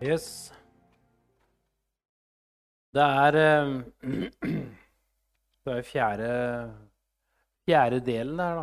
Yes. 0.00 0.48
Det 2.96 3.02
er 3.04 3.36
eh, 3.36 3.72
Det 5.64 5.72
er 5.76 5.82
fjerde, 5.84 6.28
fjerde 7.68 7.98
delen 8.06 8.40
her, 8.40 8.62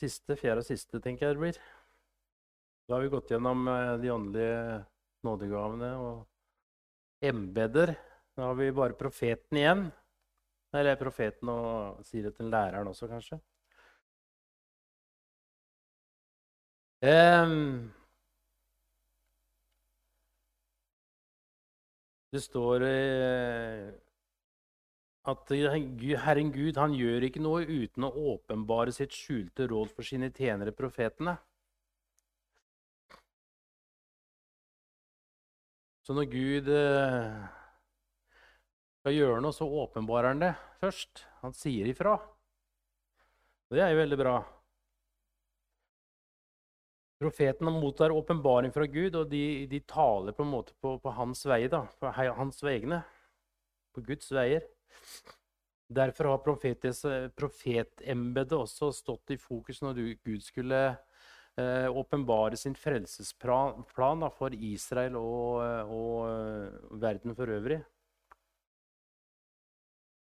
Siste, 0.00 0.38
fjerde 0.40 0.62
og 0.62 0.68
siste, 0.70 1.02
tenker 1.04 1.26
jeg 1.26 1.36
det 1.36 1.42
blir. 1.42 1.58
Da 2.88 2.96
har 2.96 3.04
vi 3.04 3.12
gått 3.12 3.34
gjennom 3.34 3.68
eh, 3.68 3.92
de 4.00 4.14
åndelige 4.14 4.62
nådegavene 5.28 5.92
og 6.00 7.28
embeder. 7.28 7.92
Da 8.38 8.48
har 8.48 8.56
vi 8.56 8.70
bare 8.72 8.96
profeten 8.96 9.60
igjen. 9.60 9.84
Eller 10.72 10.96
profeten 11.00 11.52
og 11.52 12.00
sier 12.08 12.30
det 12.30 12.34
til 12.40 12.48
læreren 12.48 12.88
også, 12.88 13.10
kanskje. 13.12 13.36
Um, 17.04 17.92
Det 22.32 22.40
står 22.44 22.84
eh, 22.84 23.88
at 25.28 25.52
Herren 25.52 26.50
Gud 26.52 26.80
han 26.80 26.96
gjør 26.96 27.24
ikke 27.28 27.42
noe 27.44 27.64
uten 27.64 28.04
å 28.04 28.12
åpenbare 28.34 28.92
sitt 28.92 29.16
skjulte 29.16 29.68
råd 29.70 29.92
for 29.96 30.04
sine 30.04 30.28
tjenere, 30.32 30.74
profetene. 30.76 31.38
Så 36.04 36.16
når 36.16 36.28
Gud 36.32 36.68
eh, 36.72 37.40
skal 39.00 39.16
gjøre 39.16 39.40
noe, 39.44 39.56
så 39.56 39.68
åpenbarer 39.68 40.32
han 40.32 40.44
det 40.44 40.54
først. 40.80 41.24
Han 41.42 41.56
sier 41.56 41.88
ifra. 41.88 42.16
Det 43.68 43.84
er 43.84 43.92
jo 43.92 44.00
veldig 44.00 44.20
bra. 44.20 44.38
Profetene 47.18 47.72
mottar 47.74 48.14
åpenbaring 48.14 48.70
fra 48.72 48.86
Gud, 48.86 49.16
og 49.18 49.30
de, 49.30 49.66
de, 49.66 49.80
taler 49.82 50.34
på 50.36 50.44
en 50.44 50.52
måte 50.52 50.74
på, 50.78 50.94
på 51.02 51.14
hans 51.16 51.42
veier. 51.50 51.70
da, 51.72 51.82
På 51.98 52.12
hans 52.14 52.62
vegne. 52.62 53.02
På 53.94 54.04
Guds 54.06 54.30
veier. 54.30 54.62
Derfor 55.88 56.28
har 56.30 56.42
profetembetet 57.34 58.54
også 58.54 58.92
stått 58.92 59.32
i 59.32 59.38
fokus 59.40 59.80
når 59.82 59.98
Gud 60.20 60.42
skulle 60.44 60.80
eh, 60.92 61.88
åpenbare 61.88 62.52
eh, 62.52 62.60
sin 62.60 62.76
frelsesplan 62.76 64.20
da, 64.22 64.28
for 64.28 64.52
Israel 64.52 65.16
og, 65.16 65.64
og 65.88 66.28
uh, 66.28 67.00
verden 67.00 67.34
for 67.34 67.50
øvrig. 67.50 67.80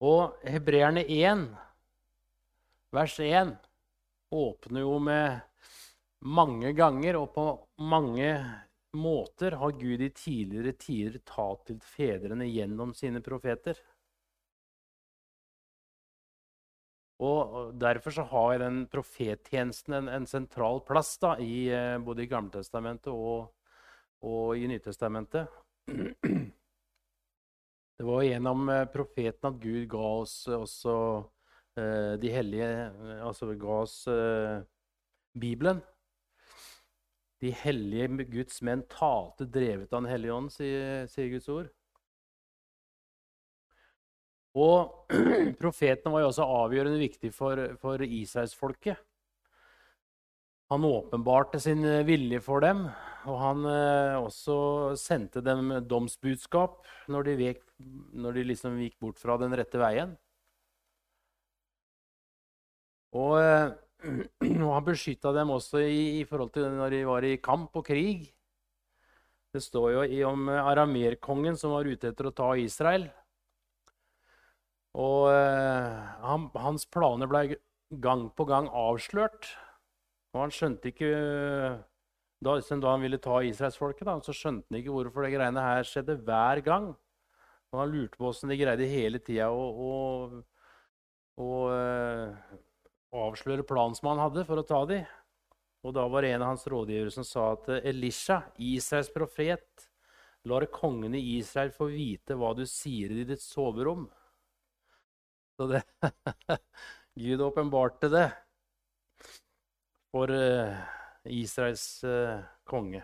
Og 0.01 0.39
Hebreerne 0.47 1.03
1, 1.03 1.45
vers 2.95 3.19
1, 3.19 3.53
åpner 4.31 4.81
jo 4.87 4.97
med 5.03 5.50
mange 6.21 6.73
ganger 6.77 7.17
og 7.17 7.31
på 7.33 7.45
mange 7.89 8.33
måter 8.93 9.55
har 9.57 9.71
Gud 9.79 10.01
i 10.01 10.09
tidligere 10.13 10.73
tider 10.77 11.19
talt 11.25 11.65
til 11.69 11.79
fedrene 11.81 12.45
gjennom 12.49 12.93
sine 12.97 13.21
profeter. 13.23 13.79
Og 17.21 17.73
Derfor 17.77 18.11
så 18.15 18.23
har 18.25 18.57
den 18.59 18.87
profettjenesten 18.89 19.93
en, 19.93 20.07
en, 20.09 20.25
sentral 20.27 20.81
plass 20.85 21.17
da, 21.21 21.35
i, 21.37 21.69
eh, 21.69 21.97
både 22.01 22.23
i 22.23 22.29
Gammeltestamentet 22.29 23.13
og, 23.13 23.51
og 24.25 24.57
i 24.57 24.67
Nytestamentet. 24.69 25.47
Det 28.01 28.07
var 28.07 28.23
gjennom 28.25 28.69
eh, 28.73 28.87
profeten 28.89 29.51
at 29.51 29.61
Gud 29.61 29.85
ga 29.93 30.07
oss 30.23 30.35
også 30.49 30.95
eh, 31.77 32.17
de 32.21 32.33
hellige 32.33 32.69
Altså 33.21 33.53
ga 33.53 33.77
oss 33.83 33.97
Bibelen. 35.37 35.81
De 37.41 37.51
hellige 37.63 38.25
Guds 38.29 38.61
menn 38.61 38.83
talte 38.91 39.47
drevet 39.49 39.89
av 39.93 40.03
Den 40.03 40.11
hellige 40.11 40.33
ånd, 40.35 40.51
sier, 40.53 41.07
sier 41.09 41.31
Guds 41.33 41.49
ord. 41.49 41.71
Og 44.61 45.13
profetene 45.61 46.11
var 46.13 46.25
jo 46.25 46.29
også 46.33 46.49
avgjørende 46.61 46.99
viktig 47.01 47.31
for, 47.33 47.63
for 47.81 48.03
israelsfolket. 48.03 48.99
Han 50.71 50.85
åpenbarte 50.87 51.59
sin 51.59 51.83
vilje 52.07 52.39
for 52.43 52.63
dem, 52.63 52.85
og 53.27 53.39
han 53.41 53.65
eh, 53.67 54.15
også 54.21 54.55
sendte 54.99 55.43
dem 55.43 55.73
domsbudskap 55.83 56.85
når 57.11 57.27
de, 57.27 57.33
vek, 57.41 57.63
når 58.15 58.37
de 58.37 58.45
liksom 58.53 58.77
gikk 58.79 58.95
bort 59.03 59.19
fra 59.19 59.35
den 59.41 59.55
rette 59.59 59.81
veien. 59.81 60.13
Og 63.19 63.35
eh, 63.41 63.73
Og 64.01 64.69
han 64.73 64.85
beskytta 64.85 65.33
dem 65.35 65.51
også 65.53 65.81
i, 65.85 66.21
i, 66.21 66.23
forhold 66.25 66.53
til 66.55 66.69
når 66.73 66.93
de 66.95 67.01
var 67.05 67.25
i 67.27 67.35
kamp 67.43 67.75
og 67.77 67.85
krig. 67.85 68.29
Det 69.51 69.61
står 69.61 69.89
jo 69.93 70.05
i, 70.07 70.21
om 70.25 70.47
aramerkongen 70.49 71.57
som 71.59 71.75
var 71.75 71.89
ute 71.89 72.09
etter 72.09 72.29
å 72.29 72.35
ta 72.35 72.53
Israel. 72.57 73.09
Og 74.97 75.27
eh, 75.31 75.99
han, 76.23 76.47
hans 76.55 76.87
planer 76.91 77.29
ble 77.31 77.43
gang 78.03 78.29
på 78.35 78.47
gang 78.47 78.69
avslørt. 78.71 79.51
Og 80.31 80.45
han 80.45 80.53
skjønte 80.55 80.91
ikke 80.91 81.11
da, 82.41 82.57
da 82.57 82.93
han 82.93 83.03
ville 83.03 83.19
ta 83.21 83.41
israelsfolket, 83.45 84.07
så 84.25 84.33
skjønte 84.33 84.71
han 84.71 84.79
ikke 84.79 84.95
hvorfor 84.95 85.27
det 85.27 85.33
greiene 85.35 85.65
her 85.65 85.85
skjedde 85.87 86.17
hver 86.25 86.63
gang. 86.65 86.91
Og 87.71 87.79
han 87.83 87.91
lurte 87.91 88.17
på 88.19 88.31
åssen 88.31 88.51
de 88.51 88.57
greide 88.59 88.87
hele 88.89 89.21
tida 89.23 89.51
å, 89.51 89.91
å 93.11 93.17
eh, 93.17 93.27
avsløre 93.29 93.67
planen 93.67 93.97
som 93.97 94.11
han 94.11 94.23
hadde 94.23 94.45
for 94.47 94.61
å 94.61 94.67
ta 94.67 94.81
dem. 94.89 95.05
Og 95.81 95.95
da 95.97 96.05
var 96.07 96.21
det 96.21 96.35
en 96.35 96.43
av 96.45 96.53
hans 96.53 96.67
rådgivere 96.69 97.13
som 97.13 97.25
sa 97.25 97.51
at 97.55 97.69
Elisha, 97.79 98.41
Israels 98.61 99.09
profet, 99.13 99.87
lar 100.45 100.65
kongen 100.73 101.15
i 101.17 101.21
Israel 101.37 101.71
få 101.73 101.87
vite 101.91 102.37
hva 102.37 102.53
du 102.57 102.63
sier 102.69 103.13
i 103.13 103.25
ditt 103.25 103.41
soverom. 103.41 104.07
Så 105.57 105.67
det 105.69 105.81
Gud 107.21 107.41
åpenbarte 107.41 108.09
det 108.09 108.27
for 110.11 110.31
uh, 110.31 110.77
Israels 111.23 112.03
uh, 112.03 112.41
konge. 112.63 113.03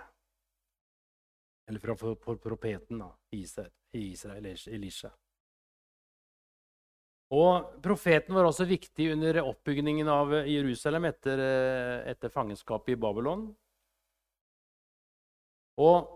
Eller 1.68 1.96
for, 1.96 2.16
for 2.24 2.40
profeten 2.42 3.04
da, 3.04 3.12
Israel, 3.36 3.74
Israel 3.92 4.46
Elisha. 4.48 5.12
Og 7.36 7.82
Profeten 7.84 8.36
var 8.38 8.48
også 8.48 8.64
viktig 8.68 9.10
under 9.12 9.42
oppbyggingen 9.44 10.08
av 10.08 10.32
Jerusalem 10.48 11.10
etter, 11.10 11.40
eh, 11.44 12.12
etter 12.14 12.32
fangenskapet 12.32 12.94
i 12.96 13.00
Babylon. 13.00 13.50
Og 15.78 16.14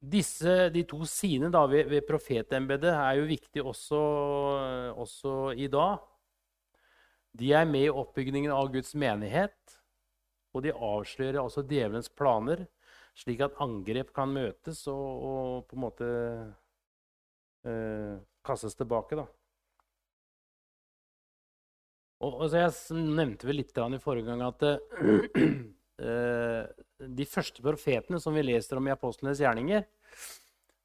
disse, 0.00 0.70
de 0.72 0.82
to 0.88 1.04
sidene 1.08 1.50
da, 1.52 1.66
ved, 1.68 1.88
ved 1.90 2.06
profetembetet 2.08 2.94
er 2.94 3.18
jo 3.20 3.28
viktige 3.28 3.64
også, 3.64 4.00
også, 4.96 5.52
i 5.52 5.68
dag. 5.68 5.98
De 7.36 7.52
er 7.52 7.68
med 7.68 7.90
i 7.90 7.92
oppbyggingen 7.92 8.54
av 8.54 8.70
Guds 8.72 8.94
menighet, 8.94 9.76
og 10.56 10.64
de 10.64 10.72
avslører 10.72 11.42
også 11.42 11.66
djevelens 11.68 12.08
planer, 12.08 12.64
slik 13.16 13.42
at 13.44 13.58
angrep 13.60 14.14
kan 14.16 14.32
møtes 14.32 14.86
og, 14.88 15.04
og 15.28 15.68
på 15.68 15.76
en 15.76 15.82
måte 15.82 16.08
eh, 17.68 18.16
kastes 18.46 18.78
tilbake. 18.78 19.18
da. 19.18 19.26
Og, 22.24 22.38
og 22.40 22.54
Jeg 22.54 22.72
nevnte 22.96 23.48
vel 23.48 23.60
litt 23.60 23.76
i 23.76 24.00
forrige 24.00 24.30
gang 24.30 24.44
at 24.46 24.62
uh, 24.64 24.78
de 27.20 27.26
første 27.28 27.64
profetene 27.64 28.20
som 28.22 28.36
vi 28.36 28.46
leser 28.46 28.80
om 28.80 28.88
i 28.88 28.94
apostlenes 28.94 29.42
gjerninger, 29.42 29.84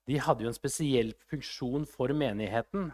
de 0.10 0.20
hadde 0.20 0.44
jo 0.44 0.52
en 0.52 0.58
spesiell 0.58 1.14
funksjon 1.30 1.88
for 1.88 2.12
menigheten. 2.18 2.92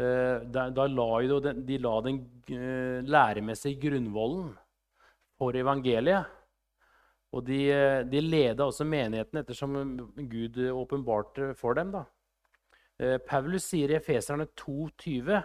Uh, 0.00 0.40
da, 0.48 0.70
da 0.72 0.86
la 0.88 1.10
jo 1.26 1.40
de, 1.44 1.78
la 1.82 1.94
den 2.06 2.22
læremessige 3.04 3.82
grunnvollen 3.82 4.54
for 5.36 5.56
evangeliet. 5.56 6.36
Og 7.30 7.44
de, 7.46 7.60
de 8.10 8.20
leda 8.24 8.64
også 8.66 8.82
menigheten 8.82 9.38
ettersom 9.38 9.76
Gud 10.32 10.56
åpenbarte 10.72 11.52
for 11.54 11.76
dem. 11.78 11.92
da. 11.94 12.02
Eh, 13.00 13.16
Paulus 13.24 13.64
sier 13.64 13.88
i 13.88 13.96
Efeserne 13.96 14.44
2,20.: 14.60 15.40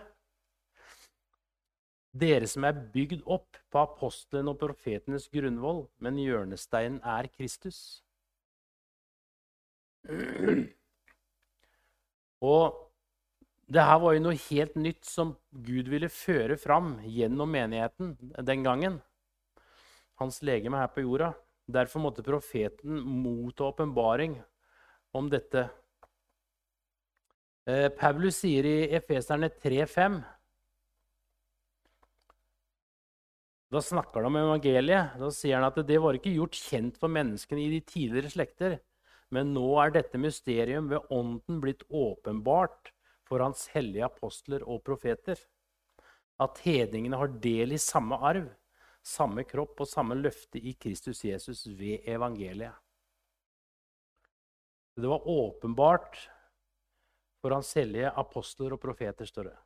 Dere 2.15 2.47
som 2.51 2.65
er 2.67 2.81
bygd 2.91 3.21
opp 3.31 3.59
på 3.71 3.79
apostelen 3.79 4.49
og 4.51 4.59
profetenes 4.59 5.29
grunnvoll, 5.31 5.85
men 6.03 6.19
hjørnesteinen 6.19 6.99
er 7.03 7.29
Kristus. 7.31 7.79
Og 12.43 12.75
det 13.71 13.87
her 13.87 13.99
var 14.03 14.13
jo 14.13 14.25
noe 14.27 14.41
helt 14.49 14.75
nytt 14.75 15.07
som 15.07 15.33
Gud 15.65 15.87
ville 15.89 16.11
føre 16.11 16.59
fram 16.59 16.97
gjennom 17.07 17.49
menigheten 17.55 18.13
den 18.19 18.67
gangen. 18.67 18.99
Hans 20.19 20.43
legeme 20.43 20.83
her 20.83 20.91
på 20.91 21.07
jorda. 21.07 21.31
Derfor 21.65 22.03
måtte 22.03 22.23
profeten 22.23 22.99
motta 23.01 23.71
åpenbaring 23.71 24.37
om 25.15 25.31
dette 25.31 25.69
Paulus 27.65 28.43
sier 28.43 28.65
i 28.69 28.75
Efeserne 28.93 29.49
3,5 29.49 30.19
Da 33.73 33.81
snakker 33.81 34.21
han 34.21 34.29
om 34.29 34.37
evangeliet. 34.37 35.15
Da 35.19 35.29
sier 35.33 35.57
han 35.57 35.65
at 35.67 35.79
det 35.87 35.97
var 35.99 36.15
ikke 36.15 36.35
gjort 36.35 36.55
kjent 36.55 36.99
for 37.01 37.11
menneskene 37.11 37.63
i 37.65 37.71
de 37.73 37.81
tidligere 37.83 38.31
slekter. 38.31 38.77
Men 39.33 39.55
nå 39.55 39.65
er 39.81 39.95
dette 39.95 40.21
mysterium 40.21 40.91
ved 40.91 41.09
Ånden 41.11 41.57
blitt 41.63 41.81
åpenbart 41.89 42.93
for 43.25 43.41
hans 43.41 43.65
hellige 43.73 44.05
apostler 44.05 44.63
og 44.63 44.83
profeter. 44.85 45.41
At 46.39 46.61
hedningene 46.63 47.17
har 47.17 47.33
del 47.41 47.73
i 47.73 47.81
samme 47.81 48.19
arv, 48.21 48.47
samme 49.01 49.43
kropp 49.49 49.81
og 49.81 49.89
samme 49.89 50.15
løfte 50.19 50.61
i 50.61 50.75
Kristus 50.77 51.23
Jesus 51.25 51.65
ved 51.65 52.05
evangeliet. 52.05 52.77
Det 54.95 55.09
var 55.11 55.27
åpenbart 55.27 56.21
for 57.45 57.53
hans 57.53 57.75
hellige 57.77 58.09
apostler 58.17 58.73
og 58.73 58.81
profeter, 58.81 59.27
står 59.29 59.51
det. 59.51 59.57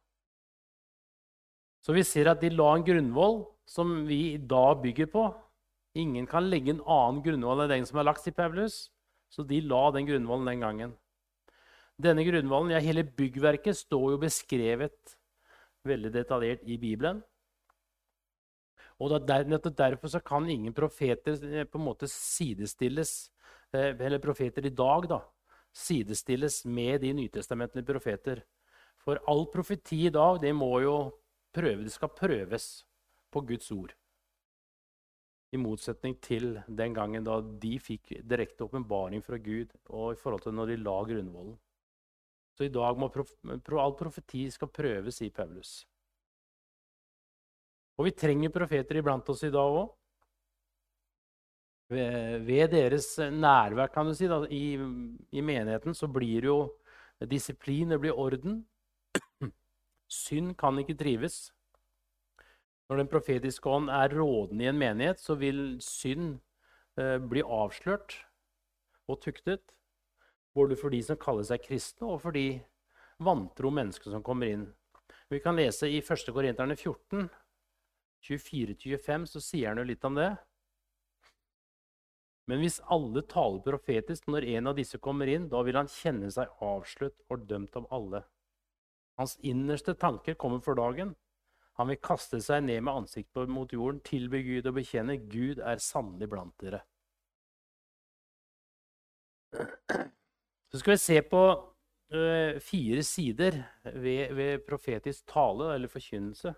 Så 1.80 1.96
vi 1.96 2.04
ser 2.04 2.28
at 2.28 2.42
de 2.44 2.52
la 2.52 2.74
en 2.76 2.84
grunnvoll 2.84 3.46
som 3.70 4.02
vi 4.10 4.34
i 4.34 4.42
dag 4.52 4.82
bygger 4.84 5.08
på. 5.14 5.30
Ingen 5.96 6.28
kan 6.28 6.50
legge 6.52 6.74
en 6.74 6.84
annen 6.84 7.22
grunnvoll 7.24 7.64
enn 7.64 7.72
den 7.72 7.88
som 7.88 8.02
er 8.02 8.10
lagt 8.10 8.28
i 8.28 8.36
Paulus. 8.36 8.90
Så 9.32 9.46
de 9.48 9.62
la 9.64 9.86
den 9.96 10.10
grunnvollen 10.10 10.52
den 10.52 10.66
gangen. 10.66 10.98
Denne 11.96 12.26
grunnvollen, 12.28 12.74
ja, 12.74 12.84
Hele 12.84 13.06
byggverket 13.06 13.78
står 13.78 14.16
jo 14.16 14.22
beskrevet 14.26 15.16
veldig 15.88 16.12
detaljert 16.12 16.68
i 16.68 16.76
Bibelen. 16.82 17.24
Og 19.00 19.16
nettopp 19.24 19.78
Derfor 19.80 20.12
så 20.12 20.20
kan 20.20 20.50
ingen 20.50 20.76
profeter 20.76 21.40
eh, 21.48 21.64
på 21.64 21.80
en 21.80 21.86
måte 21.86 22.12
sidestilles, 22.12 23.30
eh, 23.72 23.96
eller 23.96 24.20
profeter 24.20 24.66
i 24.68 24.76
dag, 24.76 25.08
da, 25.08 25.22
sidestilles 25.76 26.64
med 26.66 27.02
de 27.02 27.14
nytestamentlige 27.14 27.88
profeter. 27.88 28.44
For 29.00 29.20
all 29.28 29.46
profeti 29.52 30.06
i 30.08 30.14
dag 30.14 30.42
det 30.42 30.54
må 30.56 30.72
jo 30.84 30.96
prøve, 31.56 31.84
det 31.84 31.94
skal 31.94 32.12
prøves 32.16 32.68
på 33.32 33.42
Guds 33.42 33.72
ord. 33.72 33.94
I 35.52 35.58
motsetning 35.58 36.20
til 36.22 36.60
den 36.68 36.94
gangen 36.94 37.26
da 37.26 37.40
de 37.42 37.78
fikk 37.82 38.20
direkte 38.22 38.68
åpenbaring 38.68 39.24
fra 39.26 39.40
Gud 39.42 39.74
og 39.90 40.14
i 40.14 40.20
forhold 40.20 40.44
til 40.46 40.54
når 40.54 40.74
de 40.74 40.82
la 40.84 40.98
grunnvollen. 41.10 41.56
Så 42.54 42.68
i 42.68 42.74
dag 42.74 42.98
må 43.00 43.08
prof 43.10 43.32
all 43.80 43.96
profeti 43.98 44.50
skal 44.52 44.68
prøves 44.68 45.22
i 45.24 45.30
Paulus. 45.32 45.86
Og 47.98 48.08
vi 48.08 48.16
trenger 48.16 48.52
profeter 48.52 49.00
iblant 49.00 49.30
oss 49.32 49.44
i 49.44 49.52
dag 49.52 49.80
òg. 49.80 49.90
Ved, 51.90 52.70
deres 52.70 53.16
nærvær 53.18 53.90
kan 53.90 54.06
du 54.06 54.14
si, 54.14 54.28
da, 54.30 54.44
i, 54.46 54.78
i, 55.34 55.42
menigheten 55.42 55.96
så 55.98 56.08
blir 56.08 56.46
jo 56.46 56.58
disiplin, 57.26 57.90
det 57.90 57.98
blir 58.04 58.14
orden. 58.14 58.62
Synd 60.10 60.54
kan 60.58 60.78
ikke 60.78 60.98
trives. 60.98 61.50
Når 62.90 63.02
Den 63.02 63.10
profetiske 63.10 63.70
ånd 63.70 63.90
er 63.90 64.14
rådende 64.14 64.64
i 64.64 64.70
en 64.70 64.78
menighet, 64.78 65.20
så 65.22 65.36
vil 65.36 65.78
synd 65.82 66.40
eh, 66.98 67.18
bli 67.18 67.42
avslørt 67.42 68.16
og 69.10 69.22
tuktet. 69.22 69.62
Både 70.54 70.78
for 70.78 70.94
de 70.94 71.02
som 71.06 71.18
kaller 71.18 71.46
seg 71.46 71.62
kristne, 71.66 72.10
og 72.10 72.22
for 72.22 72.34
de 72.34 72.62
vantro 73.22 73.70
mennesker 73.74 74.14
som 74.14 74.26
kommer 74.26 74.50
inn. 74.50 74.68
Vi 75.30 75.42
kan 75.42 75.58
lese 75.58 75.90
i 75.90 76.02
1. 76.02 76.34
Korinterne 76.34 76.78
14, 76.78 77.30
24-25, 78.26 79.26
så 79.30 79.42
sier 79.42 79.70
han 79.70 79.82
jo 79.82 79.90
litt 79.90 80.06
om 80.06 80.18
det. 80.18 80.32
Men 82.50 82.64
hvis 82.64 82.80
alle 82.90 83.22
taler 83.30 83.62
profetisk 83.62 84.26
når 84.32 84.48
en 84.56 84.72
av 84.72 84.78
disse 84.80 84.98
kommer 84.98 85.30
inn, 85.30 85.46
da 85.52 85.62
vil 85.66 85.78
han 85.78 85.90
kjenne 85.92 86.32
seg 86.34 86.50
avslørt 86.66 87.20
og 87.30 87.44
dømt 87.50 87.76
av 87.78 87.86
alle. 87.94 88.24
Hans 89.22 89.36
innerste 89.46 89.94
tanker 90.00 90.38
kommer 90.40 90.64
for 90.66 90.80
dagen. 90.80 91.14
Han 91.78 91.92
vil 91.92 92.00
kaste 92.02 92.40
seg 92.42 92.64
ned 92.66 92.82
med 92.88 93.04
ansiktet 93.04 93.52
mot 93.52 93.70
jorden, 93.72 94.02
tilby 94.04 94.42
Gud 94.48 94.70
og 94.72 94.80
bekjenne 94.80 95.20
Gud 95.30 95.62
er 95.62 95.84
sannelig 95.84 96.30
blant 96.32 96.56
dere. 96.64 96.82
Så 99.54 100.82
skal 100.82 100.96
vi 100.96 100.98
se 101.02 101.20
på 101.30 101.44
uh, 101.54 102.58
fire 102.66 103.06
sider 103.06 103.62
ved, 103.94 104.34
ved, 104.38 104.66
profetisk 104.66 105.28
tale 105.30 105.70
eller 105.76 105.92
forkynnelse. 105.92 106.56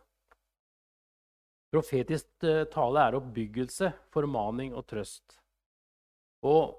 Profetisk 1.72 2.32
uh, 2.48 2.64
tale 2.72 3.06
er 3.06 3.20
oppbyggelse, 3.20 3.92
formaning 4.16 4.76
og 4.76 4.88
trøst. 4.88 5.41
Og 6.48 6.78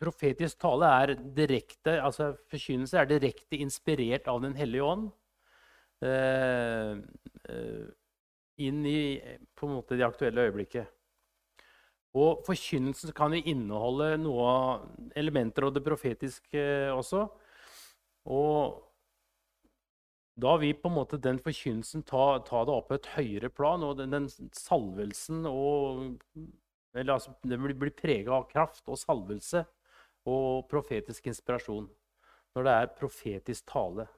profetisk 0.00 0.60
tale 0.62 0.88
er 1.02 1.14
direkte, 1.36 1.98
altså 2.00 2.32
forkynnelse 2.50 2.98
er 2.98 3.08
direkte 3.10 3.58
inspirert 3.60 4.28
av 4.30 4.40
Den 4.42 4.54
hellige 4.56 4.84
ånd 4.86 5.10
Eh, 6.00 6.92
eh, 7.44 7.88
inn 8.56 8.86
i 8.86 9.20
på 9.54 9.66
en 9.66 9.74
måte 9.76 9.96
det 9.96 10.06
aktuelle 10.06 10.46
øyeblikket. 10.48 10.88
Og 12.16 12.40
Forkynnelsen 12.46 13.12
kan 13.14 13.34
jo 13.36 13.42
inneholde 13.52 14.14
noe 14.18 14.52
elementer 15.16 15.68
av 15.68 15.74
det 15.76 15.84
profetiske 15.84 16.62
også. 16.90 17.26
Og 18.32 18.80
da 20.40 20.56
vil 20.58 20.74
på 20.80 20.88
en 20.88 20.96
måte 20.96 21.20
den 21.20 21.38
forkynnelsen 21.44 22.02
ta, 22.08 22.40
ta, 22.48 22.64
det 22.64 22.74
opp 22.74 22.88
på 22.90 22.96
et 22.98 23.10
høyere 23.14 23.52
plan. 23.52 23.84
Og 23.84 24.00
den, 24.00 24.16
den 24.16 24.28
salvelsen 24.56 25.44
og 25.46 26.16
eller 26.94 27.14
altså, 27.14 27.34
Den 27.42 27.62
blir, 27.62 27.76
blir 27.78 27.94
prega 27.94 28.34
av 28.34 28.48
kraft 28.50 28.88
og 28.88 28.98
salvelse 28.98 29.64
og 30.28 30.68
profetisk 30.70 31.30
inspirasjon 31.30 31.88
når 32.56 32.66
det 32.66 32.72
er 32.74 32.94
profetisk 32.98 33.66
tale. 33.70 34.08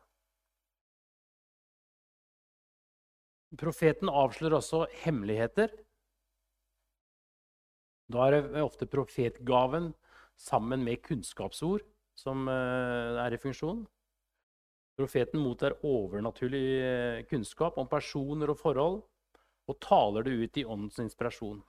Profeten 3.60 4.08
avslører 4.08 4.56
også 4.56 4.86
hemmeligheter. 5.02 5.68
Da 8.08 8.24
er 8.24 8.38
det 8.38 8.62
ofte 8.64 8.88
profetgaven 8.88 9.90
sammen 10.40 10.84
med 10.86 11.02
kunnskapsord 11.04 11.84
som 12.16 12.48
eh, 12.48 13.20
er 13.20 13.36
i 13.36 13.40
funksjon. 13.40 13.84
Profeten 14.96 15.40
mottar 15.44 15.76
overnaturlig 15.84 16.64
eh, 16.80 17.20
kunnskap 17.28 17.76
om 17.80 17.88
personer 17.88 18.52
og 18.52 18.60
forhold 18.60 19.02
og 19.70 19.78
taler 19.84 20.24
det 20.26 20.32
ut 20.40 20.58
i 20.60 20.64
åndens 20.64 20.98
inspirasjon. 21.04 21.60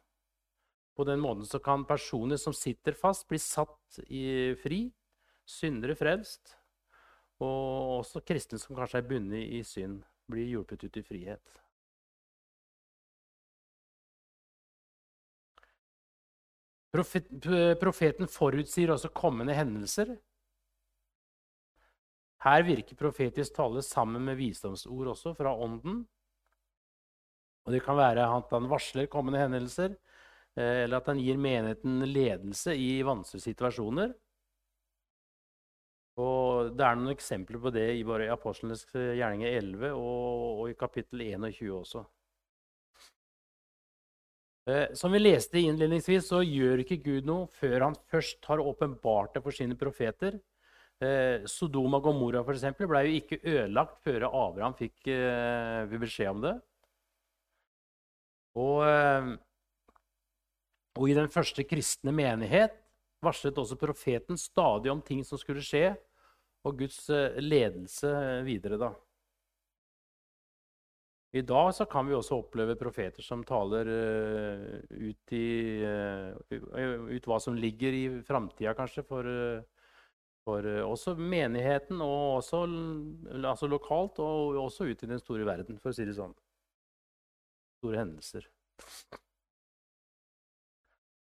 På 0.93 1.05
den 1.07 1.19
måten 1.19 1.45
så 1.49 1.59
kan 1.59 1.87
personer 1.89 2.37
som 2.37 2.53
sitter 2.53 2.93
fast, 2.93 3.25
bli 3.29 3.39
satt 3.41 3.99
i 4.07 4.53
fri, 4.61 4.85
syndere 5.45 5.95
frelst, 5.97 6.53
og 7.41 7.99
også 8.03 8.21
kristne 8.25 8.59
som 8.61 8.77
kanskje 8.77 9.01
er 9.01 9.09
bundet 9.09 9.49
i 9.57 9.63
synd, 9.65 10.03
blir 10.29 10.47
hjulpet 10.51 10.85
ut 10.85 10.99
i 11.01 11.05
frihet. 11.05 11.59
Profeten 16.93 18.29
forutsier 18.29 18.93
også 18.93 19.09
kommende 19.17 19.55
hendelser. 19.57 20.13
Her 22.43 22.65
virker 22.67 22.99
profetisk 22.99 23.55
tale 23.55 23.81
sammen 23.81 24.21
med 24.27 24.37
visdomsord 24.37 25.09
også 25.15 25.33
fra 25.33 25.55
Ånden. 25.57 26.03
Og 27.65 27.71
Det 27.71 27.81
kan 27.81 27.97
være 27.97 28.27
at 28.27 28.51
han 28.51 28.69
varsler 28.69 29.07
kommende 29.07 29.39
hendelser, 29.39 29.95
eh, 29.95 30.12
eller 30.55 30.99
at 30.99 31.07
han 31.09 31.21
gir 31.21 31.39
menigheten 31.41 32.03
ledelse 32.05 32.75
i 32.77 33.01
vanskelige 33.05 33.47
situasjoner. 33.47 34.11
Og 36.21 36.75
Det 36.77 36.85
er 36.85 36.97
noen 36.99 37.15
eksempler 37.15 37.57
på 37.61 37.71
det 37.73 37.87
i 37.97 38.03
bare 38.05 38.29
Apostlenes 38.29 38.85
gjerninger 38.93 39.49
11 39.49 39.95
og, 39.97 40.43
og 40.61 40.67
i 40.69 40.75
kapittel 40.77 41.25
21 41.25 41.71
også. 41.73 42.03
Eh, 44.69 44.93
som 44.95 45.11
vi 45.11 45.19
leste 45.19 45.59
innledningsvis, 45.59 46.29
så 46.29 46.39
gjør 46.45 46.83
ikke 46.85 47.01
Gud 47.03 47.27
noe 47.27 47.47
før 47.51 47.89
han 47.89 47.97
først 48.11 48.45
har 48.47 48.63
åpenbart 48.63 49.35
det 49.35 49.43
for 49.43 49.55
sine 49.55 49.75
profeter. 49.79 50.37
Eh, 51.03 51.43
Sodoma 51.49 51.99
og 51.99 52.07
Gomorra 52.07 52.43
for 52.45 52.55
eksempel, 52.55 52.87
ble 52.87 53.01
jo 53.07 53.17
ikke 53.19 53.41
ødelagt 53.41 53.99
før 54.05 54.29
Abraham 54.29 54.77
fikk 54.77 55.09
eh, 55.11 55.97
beskjed 55.99 56.31
om 56.31 56.45
det. 56.45 56.53
Og, 58.61 58.85
og, 60.97 61.05
i 61.09 61.15
den 61.17 61.29
første 61.33 61.65
kristne 61.65 62.13
menighet 62.15 62.75
varslet 63.23 63.57
også 63.57 63.79
profeten 63.79 64.37
stadig 64.37 64.91
om 64.91 65.01
ting 65.01 65.23
som 65.25 65.39
skulle 65.39 65.63
skje, 65.63 65.93
og 66.63 66.77
Guds 66.79 67.07
ledelse 67.43 68.11
videre. 68.45 68.77
da. 68.79 68.93
I 71.33 71.41
dag 71.41 71.71
så 71.73 71.85
kan 71.89 72.05
vi 72.05 72.13
også 72.13 72.37
oppleve 72.43 72.75
profeter 72.77 73.25
som 73.25 73.41
taler 73.47 73.89
uh, 73.89 74.83
ut, 74.93 75.33
i, 75.33 75.81
uh, 75.81 77.07
ut 77.09 77.25
hva 77.25 77.39
som 77.41 77.57
ligger 77.57 77.95
i 77.97 78.03
framtida, 78.27 78.75
kanskje, 78.77 79.01
for, 79.07 79.25
for 80.45 80.67
også 80.85 81.15
menigheten, 81.17 82.03
og 82.05 82.37
også 82.37 82.61
altså 83.41 83.71
lokalt, 83.71 84.21
og 84.21 84.61
også 84.67 84.91
ut 84.91 85.03
i 85.03 85.09
den 85.09 85.23
store 85.23 85.47
verden, 85.49 85.81
for 85.81 85.89
å 85.89 85.97
si 85.97 86.05
det 86.05 86.19
sånn. 86.19 86.37
Store 87.81 88.03
hendelser. 88.03 88.45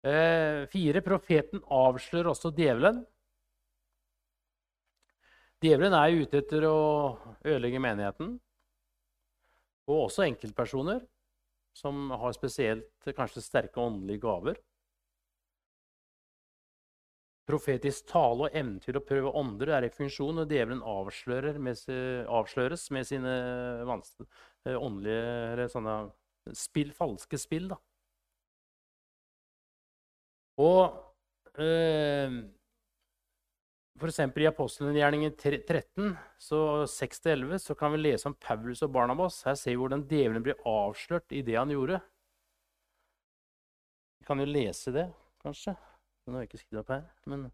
Fire. 0.03 1.01
Profeten 1.05 1.61
avslører 1.71 2.31
også 2.33 2.51
djevelen. 2.55 3.03
Djevelen 5.63 5.95
er 5.95 6.17
ute 6.19 6.41
etter 6.43 6.65
å 6.67 6.77
ødelegge 7.45 7.79
menigheten 7.79 8.33
og 9.87 10.05
også 10.09 10.27
enkeltpersoner. 10.27 11.07
som 11.73 12.11
har 12.11 12.35
spesielt 12.35 13.07
kanskje 13.17 13.41
sterke 13.41 13.81
åndelige 13.81 14.21
gaver. 14.21 14.59
Profetisk 17.49 18.05
tale 18.11 18.45
og 18.45 18.53
evne 18.53 18.77
til 18.79 18.99
å 18.99 19.01
prøve 19.01 19.31
ånder 19.39 19.71
er 19.73 19.87
i 19.87 19.89
funksjon 19.89 20.37
når 20.37 20.51
djevelen 20.51 20.83
med, 21.57 21.81
avsløres 22.29 22.85
med 22.93 23.09
sine 23.09 23.33
eh, 23.89 24.77
åndelige 24.77 25.65
sånne 25.73 25.97
spill, 26.53 26.93
falske 26.93 27.41
spill. 27.41 27.71
Da. 27.73 27.81
Og 30.61 31.61
eh, 31.61 32.35
F.eks. 33.97 34.19
i 34.19 34.47
apostelgjerningen 34.49 35.33
13, 35.37 36.15
så 36.41 36.59
6-11, 36.89 37.57
så 37.61 37.75
kan 37.77 37.93
vi 37.93 38.01
lese 38.01 38.27
om 38.29 38.35
Paulus 38.35 38.83
og 38.85 38.91
Barnabas. 38.93 39.43
Her 39.47 39.55
ser 39.55 39.73
vi 39.73 39.81
hvordan 39.81 40.05
djevelen 40.09 40.43
blir 40.45 40.59
avslørt 40.67 41.31
i 41.31 41.43
det 41.45 41.57
han 41.59 41.71
gjorde. 41.73 42.01
Vi 44.19 44.27
kan 44.27 44.39
jo 44.39 44.47
lese 44.49 44.93
det, 44.95 45.09
kanskje. 45.43 45.75
Den 46.23 46.35
har 46.35 46.43
jeg 46.43 46.51
ikke 46.51 46.63
skrevet 46.63 46.83
opp 46.83 46.93
her. 46.95 47.05
Men 47.29 47.47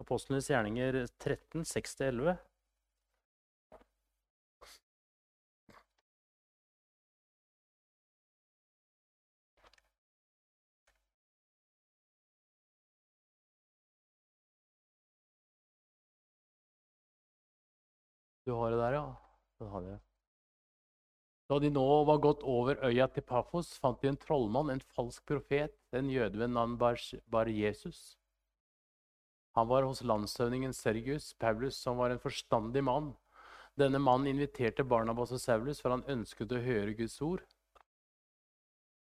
Apostlenes 0.00 0.48
gjerninger 0.50 1.02
13, 1.20 1.66
6-11. 1.68 2.38
Du 18.50 18.56
har 18.58 18.72
det 18.74 18.80
der, 18.80 18.96
ja? 18.96 19.16
Den 19.62 19.68
har 19.70 19.84
jeg. 19.86 19.98
Da 21.50 21.58
de 21.62 21.68
nå 21.70 21.84
var 22.08 22.18
gått 22.22 22.40
over 22.42 22.80
øya 22.82 23.04
til 23.14 23.22
Pafos, 23.22 23.68
fant 23.78 24.00
de 24.02 24.08
en 24.10 24.18
trollmann, 24.18 24.72
en 24.72 24.82
falsk 24.96 25.22
profet, 25.30 25.76
en 25.94 26.08
jøde 26.10 26.40
ved 26.40 26.50
navn 26.50 26.74
Bar, 26.80 27.50
Jesus. 27.54 28.00
Han 29.54 29.68
var 29.70 29.86
hos 29.86 30.02
landshøvdingen 30.02 30.74
Sergius 30.74 31.28
Paulus, 31.38 31.78
som 31.78 32.02
var 32.02 32.10
en 32.10 32.18
forstandig 32.18 32.82
mann. 32.82 33.12
Denne 33.78 34.02
mannen 34.02 34.32
inviterte 34.32 34.82
Barnabas 34.82 35.36
og 35.38 35.42
Saulus, 35.44 35.78
for 35.78 35.94
han 35.94 36.02
ønsket 36.10 36.50
å 36.50 36.64
høre 36.66 36.96
Guds 36.98 37.20
ord. 37.22 37.46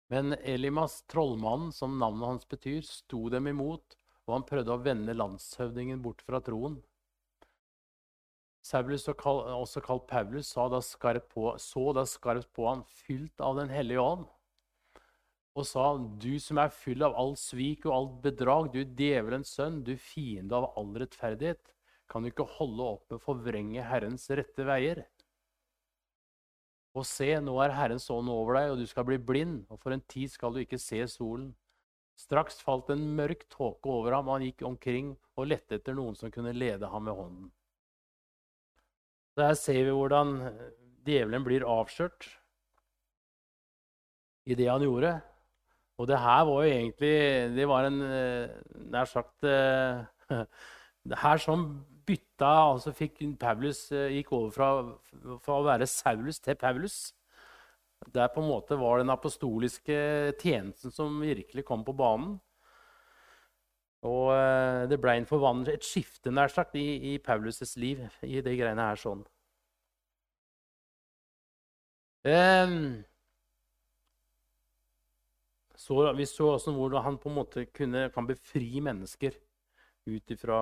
Men 0.07 0.37
Elimas, 0.39 1.01
trollmannen, 1.11 1.75
som 1.75 1.99
navnet 1.99 2.29
hans 2.29 2.47
betyr, 2.47 2.79
sto 2.87 3.27
dem 3.33 3.51
imot, 3.51 3.99
og 4.23 4.37
han 4.37 4.47
prøvde 4.47 4.71
å 4.71 4.81
vende 4.87 5.19
landshøvdingen 5.19 5.99
bort 5.99 6.23
fra 6.23 6.39
troen. 6.39 6.79
Saulus, 8.63 9.09
også 9.09 9.81
kalt 9.83 10.05
Paulus, 10.07 10.47
så 10.47 10.69
da 10.71 10.79
skarpt 10.79 11.27
på, 12.55 12.67
han, 12.69 12.85
fylt 13.03 13.43
av 13.43 13.57
Den 13.59 13.73
hellige 13.73 13.99
ånd, 13.99 14.23
og 15.53 15.67
sa, 15.69 15.85
Du 15.97 16.39
som 16.41 16.57
er 16.57 16.71
full 16.73 17.03
av 17.05 17.13
all 17.19 17.35
svik 17.37 17.85
og 17.85 17.93
alt 17.93 18.13
bedrag, 18.23 18.71
du 18.73 18.81
djevelens 18.83 19.51
sønn, 19.53 19.83
du 19.85 19.93
fiende 19.99 20.55
av 20.57 20.71
all 20.79 20.93
rettferdighet, 21.03 21.73
kan 22.09 22.23
du 22.23 22.31
ikke 22.31 22.47
holde 22.57 22.87
opp 22.95 23.03
med 23.09 23.19
å 23.19 23.23
forvrenge 23.23 23.85
Herrens 23.85 24.25
rette 24.33 24.65
veier? 24.67 25.03
Og 26.93 27.05
se, 27.09 27.29
nå 27.41 27.55
er 27.63 27.73
Herrens 27.73 28.09
ånd 28.13 28.29
over 28.29 28.59
deg, 28.59 28.71
og 28.71 28.81
du 28.81 28.87
skal 28.89 29.05
bli 29.07 29.17
blind, 29.17 29.63
og 29.73 29.81
for 29.81 29.95
en 29.95 30.03
tid 30.09 30.29
skal 30.31 30.53
du 30.53 30.61
ikke 30.61 30.81
se 30.81 31.01
solen. 31.09 31.51
Straks 32.17 32.59
falt 32.61 32.91
en 32.93 33.07
mørk 33.17 33.47
tåke 33.49 33.89
over 33.89 34.13
ham, 34.13 34.29
og 34.29 34.37
han 34.37 34.45
gikk 34.45 34.61
omkring 34.69 35.15
og 35.33 35.49
lette 35.49 35.79
etter 35.79 35.97
noen 35.97 36.17
som 36.17 36.33
kunne 36.33 36.53
lede 36.53 36.89
ham 36.89 37.09
med 37.09 37.17
hånden. 37.17 37.49
Her 39.39 39.55
ser 39.57 39.83
vi 39.87 39.93
hvordan 39.93 40.35
djevelen 41.07 41.45
blir 41.45 41.65
avslørt 41.65 42.27
i 44.45 44.57
det 44.59 44.67
han 44.69 44.83
gjorde. 44.83 45.15
Og 46.01 46.09
det 46.09 46.19
her 46.19 46.43
var 46.49 46.63
jo 46.65 46.73
egentlig 46.73 47.15
Det 47.53 47.65
var 47.69 47.87
en 47.87 47.99
eh, 48.01 48.53
nær 48.91 49.05
sagt 49.05 49.35
det 49.45 49.57
eh, 50.33 51.19
Her 51.21 51.37
som 51.41 51.67
bytta 52.03 52.49
altså 52.73 52.91
fikk 52.95 53.21
Paulus 53.39 53.85
eh, 53.91 54.17
gikk 54.17 54.33
over 54.35 54.49
fra, 54.51 54.69
fra, 55.39 55.59
å 55.59 55.67
være 55.67 55.87
Saulus 55.87 56.41
til 56.43 56.57
Paulus. 56.59 57.13
Der 58.11 58.27
på 58.33 58.41
en 58.41 58.49
måte 58.49 58.75
var 58.75 58.99
den 58.99 59.13
apostoliske 59.13 60.33
tjenesten 60.41 60.91
som 60.91 61.21
virkelig 61.21 61.63
kom 61.63 61.85
på 61.87 61.95
banen. 61.95 62.35
Og 64.03 64.33
eh, 64.35 64.83
det 64.91 64.99
ble 64.99 65.15
en 65.19 65.27
forvandling, 65.29 65.77
et 65.77 65.87
skifte 65.87 66.31
nær 66.31 66.51
sagt, 66.51 66.75
i, 66.75 67.13
i 67.13 67.17
Paulus' 67.23 67.77
liv 67.79 68.03
i 68.27 68.41
de 68.43 68.55
greiene 68.59 68.89
her 68.89 68.99
sånn. 68.99 69.23
Så, 75.83 75.97
vi 76.15 76.25
så 76.25 76.53
også 76.53 76.71
hvordan 76.71 77.03
han 77.03 77.17
på 77.19 77.29
en 77.29 77.35
måte 77.35 77.65
kunne, 77.75 78.07
kan 78.15 78.27
befri 78.27 78.79
mennesker 78.83 79.35
ut 80.07 80.31
ifra 80.31 80.57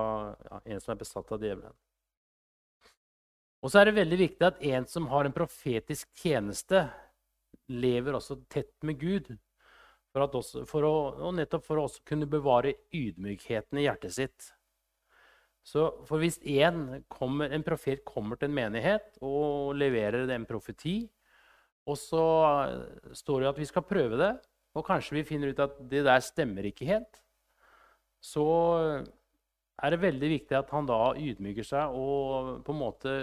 ja, 0.48 0.60
en 0.64 0.82
som 0.82 0.94
er 0.94 1.00
besatt 1.02 1.30
av 1.34 1.42
djevelen. 1.42 1.74
Og 3.62 3.70
så 3.70 3.78
er 3.78 3.88
det 3.88 4.00
veldig 4.00 4.18
viktig 4.18 4.46
at 4.46 4.62
en 4.72 4.86
som 4.90 5.06
har 5.12 5.26
en 5.26 5.34
profetisk 5.34 6.10
tjeneste, 6.18 6.88
lever 7.70 8.18
også 8.18 8.40
tett 8.50 8.74
med 8.82 8.98
Gud. 8.98 9.30
For, 10.12 10.26
også, 10.28 10.66
for 10.68 10.84
å, 10.84 10.96
og 11.24 11.36
nettopp 11.38 11.64
for 11.64 11.80
å 11.80 11.86
også 11.88 12.02
kunne 12.08 12.28
bevare 12.28 12.74
ydmykheten 12.92 13.80
i 13.80 13.86
hjertet 13.86 14.12
sitt. 14.12 14.50
Så 15.64 15.86
for 16.08 16.20
hvis 16.20 16.36
en, 16.58 17.02
kommer, 17.10 17.52
en 17.54 17.64
profet 17.64 18.02
kommer 18.04 18.36
til 18.36 18.50
en 18.50 18.56
menighet 18.56 19.16
og 19.24 19.76
leverer 19.78 20.28
en 20.34 20.46
profeti, 20.48 21.06
og 21.88 21.96
så 21.98 22.24
står 23.16 23.42
det 23.42 23.50
at 23.52 23.60
vi 23.62 23.68
skal 23.70 23.86
prøve 23.86 24.18
det, 24.20 24.32
og 24.76 24.86
kanskje 24.86 25.18
vi 25.18 25.26
finner 25.28 25.52
ut 25.52 25.62
at 25.62 25.80
det 25.90 26.04
der 26.06 26.22
stemmer 26.24 26.66
ikke 26.68 26.88
helt, 26.88 27.22
så 28.22 28.46
er 29.82 29.94
det 29.94 30.02
veldig 30.02 30.28
viktig 30.30 30.56
at 30.56 30.70
han 30.74 30.86
da 30.86 31.00
ydmyker 31.18 31.66
seg 31.66 31.94
og 31.98 32.60
på 32.66 32.74
en 32.74 32.78
måte 32.78 33.14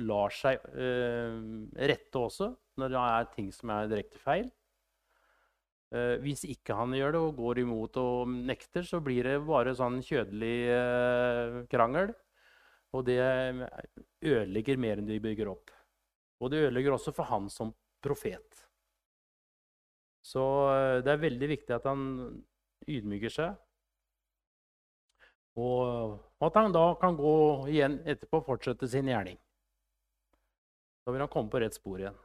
lar 0.00 0.34
seg 0.34 0.60
øh, 0.74 1.38
rette 1.88 2.20
også 2.20 2.50
når 2.80 2.92
det 2.92 3.04
er 3.12 3.30
ting 3.32 3.48
som 3.54 3.72
er 3.72 3.88
direkte 3.88 4.20
feil. 4.20 4.50
Uh, 5.92 6.16
hvis 6.24 6.46
ikke 6.48 6.76
han 6.78 6.94
gjør 6.96 7.14
det 7.14 7.20
og 7.20 7.36
går 7.36 7.62
imot 7.62 7.98
og 8.00 8.30
nekter, 8.48 8.84
så 8.88 9.02
blir 9.04 9.28
det 9.28 9.36
bare 9.44 9.74
sånn 9.76 10.00
kjødelig 10.04 10.56
uh, 10.72 11.58
krangel. 11.72 12.14
Og 12.92 13.06
det 13.08 13.20
ødelegger 14.20 14.80
mer 14.80 15.00
enn 15.00 15.08
de 15.08 15.20
bygger 15.24 15.48
opp. 15.48 15.70
Og 16.44 16.50
det 16.52 16.66
ødelegger 16.66 16.96
også 16.96 17.14
for 17.16 17.28
han 17.30 17.46
som 17.52 17.70
profet. 18.04 18.58
Så 20.22 20.42
det 21.02 21.08
er 21.08 21.22
veldig 21.22 21.48
viktig 21.54 21.72
at 21.72 21.86
han 21.88 22.02
ydmyker 22.84 23.32
seg. 23.32 23.56
Og 25.56 26.44
at 26.44 26.58
han 26.60 26.72
da 26.72 26.84
kan 27.00 27.16
gå 27.16 27.34
igjen 27.72 27.98
etterpå 28.08 28.40
og 28.40 28.46
fortsette 28.46 28.88
sin 28.88 29.08
gjerning. 29.08 29.40
Da 31.04 31.12
vil 31.12 31.24
han 31.24 31.32
komme 31.32 31.50
på 31.52 31.60
rett 31.60 31.76
spor 31.76 32.00
igjen. 32.00 32.16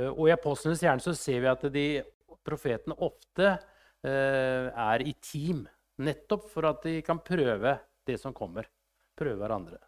Eh, 0.00 0.08
og 0.08 0.28
I 0.28 0.34
apostlenes 0.34 0.82
hjerne 0.84 1.04
så 1.04 1.14
ser 1.16 1.42
vi 1.42 1.50
at 1.50 1.64
de 1.74 1.86
profetene 2.46 2.96
ofte 3.04 3.48
eh, 3.52 4.68
er 4.68 5.04
i 5.04 5.14
team. 5.20 5.64
Nettopp 6.02 6.48
for 6.50 6.68
at 6.70 6.84
de 6.86 7.00
kan 7.04 7.20
prøve 7.22 7.76
det 8.08 8.18
som 8.20 8.34
kommer. 8.34 8.68
Prøve 9.18 9.38
hverandre. 9.42 9.78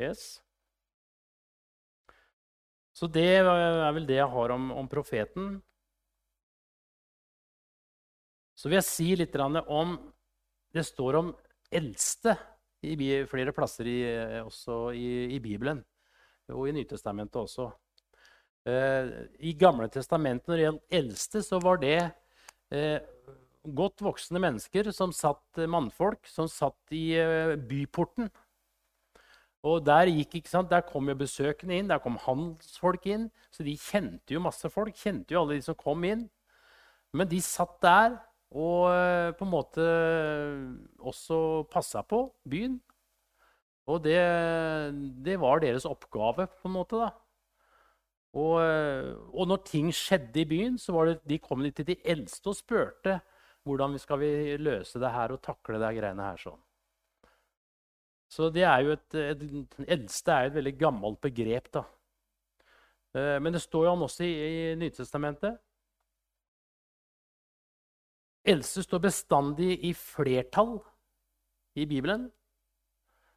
Yes. 0.00 0.42
Så 2.94 3.08
det 3.10 3.26
er 3.40 3.46
vel 3.94 4.06
det 4.06 4.20
jeg 4.20 4.30
har 4.30 4.52
om, 4.54 4.68
om 4.74 4.90
profeten. 4.90 5.56
Så 8.54 8.68
vil 8.68 8.78
jeg 8.78 8.86
si 8.86 9.06
litt 9.18 9.34
om 9.36 9.96
Det 10.74 10.84
står 10.86 11.16
om 11.18 11.32
eldste 11.70 12.36
i 12.82 12.94
flere 13.26 13.52
plasser 13.54 13.86
i, 13.88 13.98
også 14.44 14.92
i, 14.94 15.34
i 15.34 15.38
Bibelen 15.42 15.82
og 16.52 16.68
i 16.68 16.74
Nytestamentet 16.76 17.40
også. 17.40 17.70
Eh, 18.64 19.10
I 19.44 19.52
Gamle 19.60 19.90
testamentet, 19.92 20.48
når 20.48 20.56
det 20.56 20.64
gjelder 20.64 20.98
eldste, 20.98 21.42
så 21.44 21.60
var 21.60 21.80
det 21.82 21.98
eh, 22.72 23.00
godt 23.64 24.04
voksne 24.04 24.40
mennesker 24.40 24.88
som 24.96 25.12
satt 25.12 25.60
eh, 25.60 25.68
mannfolk 25.68 26.24
som 26.28 26.48
satt 26.48 26.96
i 26.96 27.12
byporten. 27.68 28.30
Og 29.64 29.80
der, 29.84 30.10
gikk, 30.12 30.44
der 30.68 30.84
kom 30.84 31.08
jo 31.08 31.16
besøkende 31.16 31.76
inn, 31.76 31.88
der 31.88 32.00
kom 32.00 32.18
handelsfolk 32.20 33.06
inn. 33.08 33.30
Så 33.48 33.64
de 33.64 33.76
kjente 33.80 34.36
jo 34.36 34.42
masse 34.44 34.68
folk. 34.68 34.92
Kjente 34.96 35.32
jo 35.32 35.40
alle 35.40 35.56
de 35.56 35.64
som 35.64 35.76
kom 35.76 36.04
inn. 36.04 36.26
Men 37.16 37.30
de 37.30 37.40
satt 37.40 37.78
der 37.80 38.18
og 38.54 38.92
på 39.38 39.46
en 39.46 39.50
måte 39.50 39.86
også 41.00 41.64
passa 41.72 42.04
på 42.04 42.26
byen. 42.44 42.76
Og 43.90 44.00
det, 44.04 44.16
det, 45.26 45.36
var 45.40 45.60
deres 45.60 45.84
oppgave, 45.84 46.46
på 46.48 46.68
en 46.70 46.76
måte. 46.76 47.00
da. 47.00 47.10
Og, 48.34 48.56
og, 49.30 49.44
når 49.46 49.60
ting 49.68 49.90
skjedde 49.94 50.40
i 50.40 50.48
byen, 50.48 50.78
så 50.80 50.94
var 50.96 51.10
det, 51.10 51.18
de 51.28 51.38
kom 51.38 51.62
de 51.62 51.70
til 51.70 51.86
de 51.92 51.98
eldste 52.02 52.50
og 52.50 52.56
spurte 52.58 53.18
hvordan 53.64 53.94
vi 53.94 54.00
skal 54.02 54.20
vi 54.20 54.30
løse 54.60 55.00
det 55.00 55.12
her 55.12 55.32
og 55.32 55.42
takle 55.44 55.80
de 55.80 55.90
greiene 55.96 56.30
her 56.30 56.40
sånn. 56.40 56.60
Så 58.34 58.48
det 58.52 58.64
er 58.66 58.80
jo 58.82 58.94
et, 58.96 59.14
et, 59.20 59.76
Eldste 59.86 60.32
er 60.32 60.48
et 60.48 60.56
veldig 60.56 60.74
gammelt 60.80 61.20
begrep. 61.22 61.70
da. 61.72 61.84
Eh, 63.14 63.38
men 63.40 63.54
det 63.54 63.62
står 63.62 63.86
jo 63.86 63.92
om 63.92 64.06
også 64.08 64.24
i, 64.26 64.32
i 64.32 64.74
Nytestamentet. 64.80 65.60
Eldste 68.44 68.82
står 68.84 69.04
bestandig 69.06 69.78
i 69.88 69.94
flertall 69.96 70.76
i 71.80 71.86
Bibelen. 71.88 72.26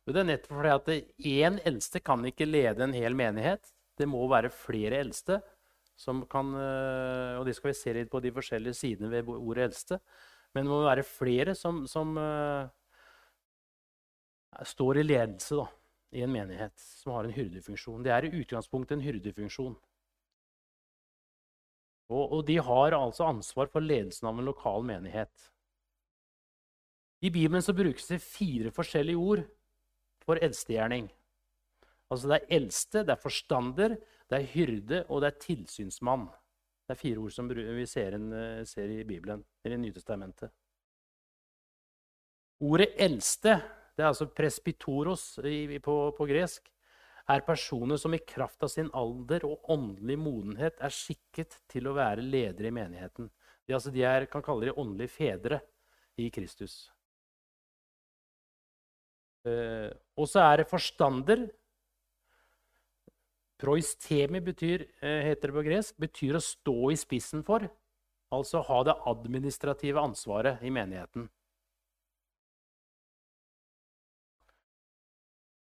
Det 0.08 0.22
er 0.22 0.28
nettopp 0.30 0.54
fordi 0.56 0.72
at 0.72 0.90
én 1.28 1.58
eldste 1.68 2.00
kan 2.00 2.24
ikke 2.30 2.48
lede 2.48 2.86
en 2.86 2.96
hel 2.96 3.16
menighet. 3.18 3.74
Det 4.00 4.08
må 4.08 4.22
være 4.32 4.54
flere 4.54 5.02
eldste. 5.04 5.42
Som 5.98 6.22
kan, 6.30 6.54
eh, 6.54 7.40
og 7.40 7.46
det 7.48 7.56
skal 7.58 7.72
vi 7.72 7.80
se 7.80 7.94
litt 7.96 8.12
på 8.12 8.22
de 8.22 8.32
forskjellige 8.32 8.78
sidene 8.78 9.10
ved 9.12 9.28
ordet 9.34 9.66
eldste. 9.72 9.98
Men 10.54 10.64
det 10.64 10.72
må 10.72 10.84
være 10.86 11.04
flere 11.04 11.56
som, 11.58 11.82
som 11.90 12.16
uh, 12.18 12.70
står 14.64 15.02
i 15.02 15.04
ledelse 15.04 15.58
da, 15.58 15.66
i 16.16 16.24
en 16.24 16.32
menighet, 16.32 16.74
som 17.02 17.14
har 17.14 17.28
en 17.28 17.36
hyrdefunksjon. 17.36 18.06
Det 18.06 18.14
er 18.14 18.26
i 18.26 18.32
utgangspunktet 18.40 18.96
en 18.96 19.04
hyrdefunksjon. 19.04 19.76
Og, 22.08 22.24
og, 22.24 22.42
de 22.48 22.56
har 22.64 22.96
altså 22.96 23.28
ansvar 23.28 23.68
for 23.74 23.84
ledelsen 23.84 24.30
av 24.30 24.40
en 24.40 24.48
lokal 24.48 24.86
menighet. 24.88 25.50
I 27.26 27.34
Bibelen 27.34 27.66
så 27.66 27.76
brukes 27.76 28.08
det 28.08 28.22
fire 28.24 28.72
forskjellige 28.72 29.20
ord 29.20 29.44
for 30.28 30.44
eldstegjerning. 30.44 31.08
Altså 32.12 32.30
det 32.30 32.38
er 32.38 32.54
eldste, 32.60 33.04
det 33.04 33.16
er 33.16 33.24
forstander, 33.24 33.98
det 34.28 34.38
er 34.38 34.52
hyrde, 34.54 35.02
og 35.08 35.24
det 35.24 35.32
er 35.32 35.42
tilsynsmann. 35.44 36.28
Det 36.88 36.96
er 36.96 37.02
fire 37.02 37.24
ord 37.24 37.36
som 37.36 37.50
vi 37.52 37.86
ser, 37.88 38.16
en, 38.16 38.32
eh, 38.34 38.64
ser 38.68 38.92
i 38.92 39.04
Bibelen, 39.04 39.44
eller 39.64 39.76
i 39.76 39.82
Nytestamentet. 39.82 40.52
Ordet 42.64 42.94
eldste, 42.98 43.60
det 43.96 44.04
er 44.04 44.08
altså 44.08 44.30
presbytoros 44.34 45.40
på, 45.84 45.96
på 46.18 46.26
gresk, 46.30 46.72
er 47.28 47.44
personer 47.44 48.00
som 48.00 48.14
i 48.16 48.24
kraft 48.24 48.64
av 48.64 48.72
sin 48.72 48.90
alder 48.96 49.44
og 49.46 49.68
åndelig 49.70 50.16
modenhet 50.18 50.80
er 50.80 50.94
skikket 50.96 51.60
til 51.68 51.90
å 51.90 51.96
være 51.98 52.24
ledere 52.24 52.72
i 52.72 52.76
menigheten. 52.78 53.28
De, 53.68 53.76
altså, 53.76 53.92
de 53.92 54.06
er, 54.08 54.30
kan 54.32 54.46
kalle 54.46 54.70
de 54.70 54.78
åndelige 54.80 55.12
fedre 55.12 55.60
i 56.18 56.30
Kristus. 56.32 56.86
Og 60.18 60.30
så 60.30 60.42
er 60.42 60.62
det 60.62 60.70
forstander. 60.70 61.48
Proistemi 63.58 64.42
betyr, 64.42 64.86
eh, 65.02 65.24
heter 65.30 65.50
det 65.50 65.56
på 65.56 65.66
gresk, 65.66 65.98
betyr 65.98 66.38
å 66.38 66.44
stå 66.44 66.92
i 66.92 66.98
spissen 66.98 67.44
for. 67.44 67.70
Altså 68.32 68.62
ha 68.62 68.84
det 68.84 68.98
administrative 69.06 70.02
ansvaret 70.02 70.62
i 70.62 70.70
menigheten. 70.70 71.30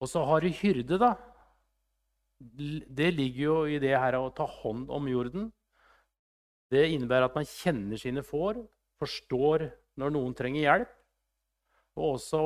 Og 0.01 0.09
så 0.09 0.23
har 0.25 0.41
du 0.41 0.49
hyrde, 0.49 0.97
da 0.99 1.15
det 2.39 3.13
ligger 3.15 3.43
jo 3.43 3.57
i 3.65 3.79
det 3.81 3.95
her 3.97 4.17
å 4.19 4.29
ta 4.35 4.45
hånd 4.45 4.91
om 4.93 5.07
jorden. 5.09 5.49
Det 6.69 6.83
innebærer 6.91 7.29
at 7.29 7.37
man 7.37 7.47
kjenner 7.47 7.97
sine 7.97 8.23
får, 8.25 8.59
forstår 9.01 9.69
når 9.97 10.13
noen 10.13 10.35
trenger 10.37 10.61
hjelp, 10.61 10.91
og 11.97 12.17
også 12.17 12.41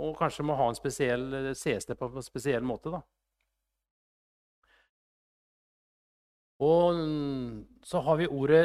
Og 0.00 0.16
kanskje 0.18 0.46
må 0.46 0.56
ha 0.58 0.66
en 0.68 0.78
spesiell 0.78 1.52
ses 1.54 1.86
det 1.86 1.96
på 1.98 2.08
en 2.10 2.24
spesiell 2.24 2.64
måte, 2.66 2.90
da. 2.90 3.02
Og 6.64 6.98
så 7.84 8.00
har 8.06 8.18
vi 8.18 8.30
ordet 8.30 8.64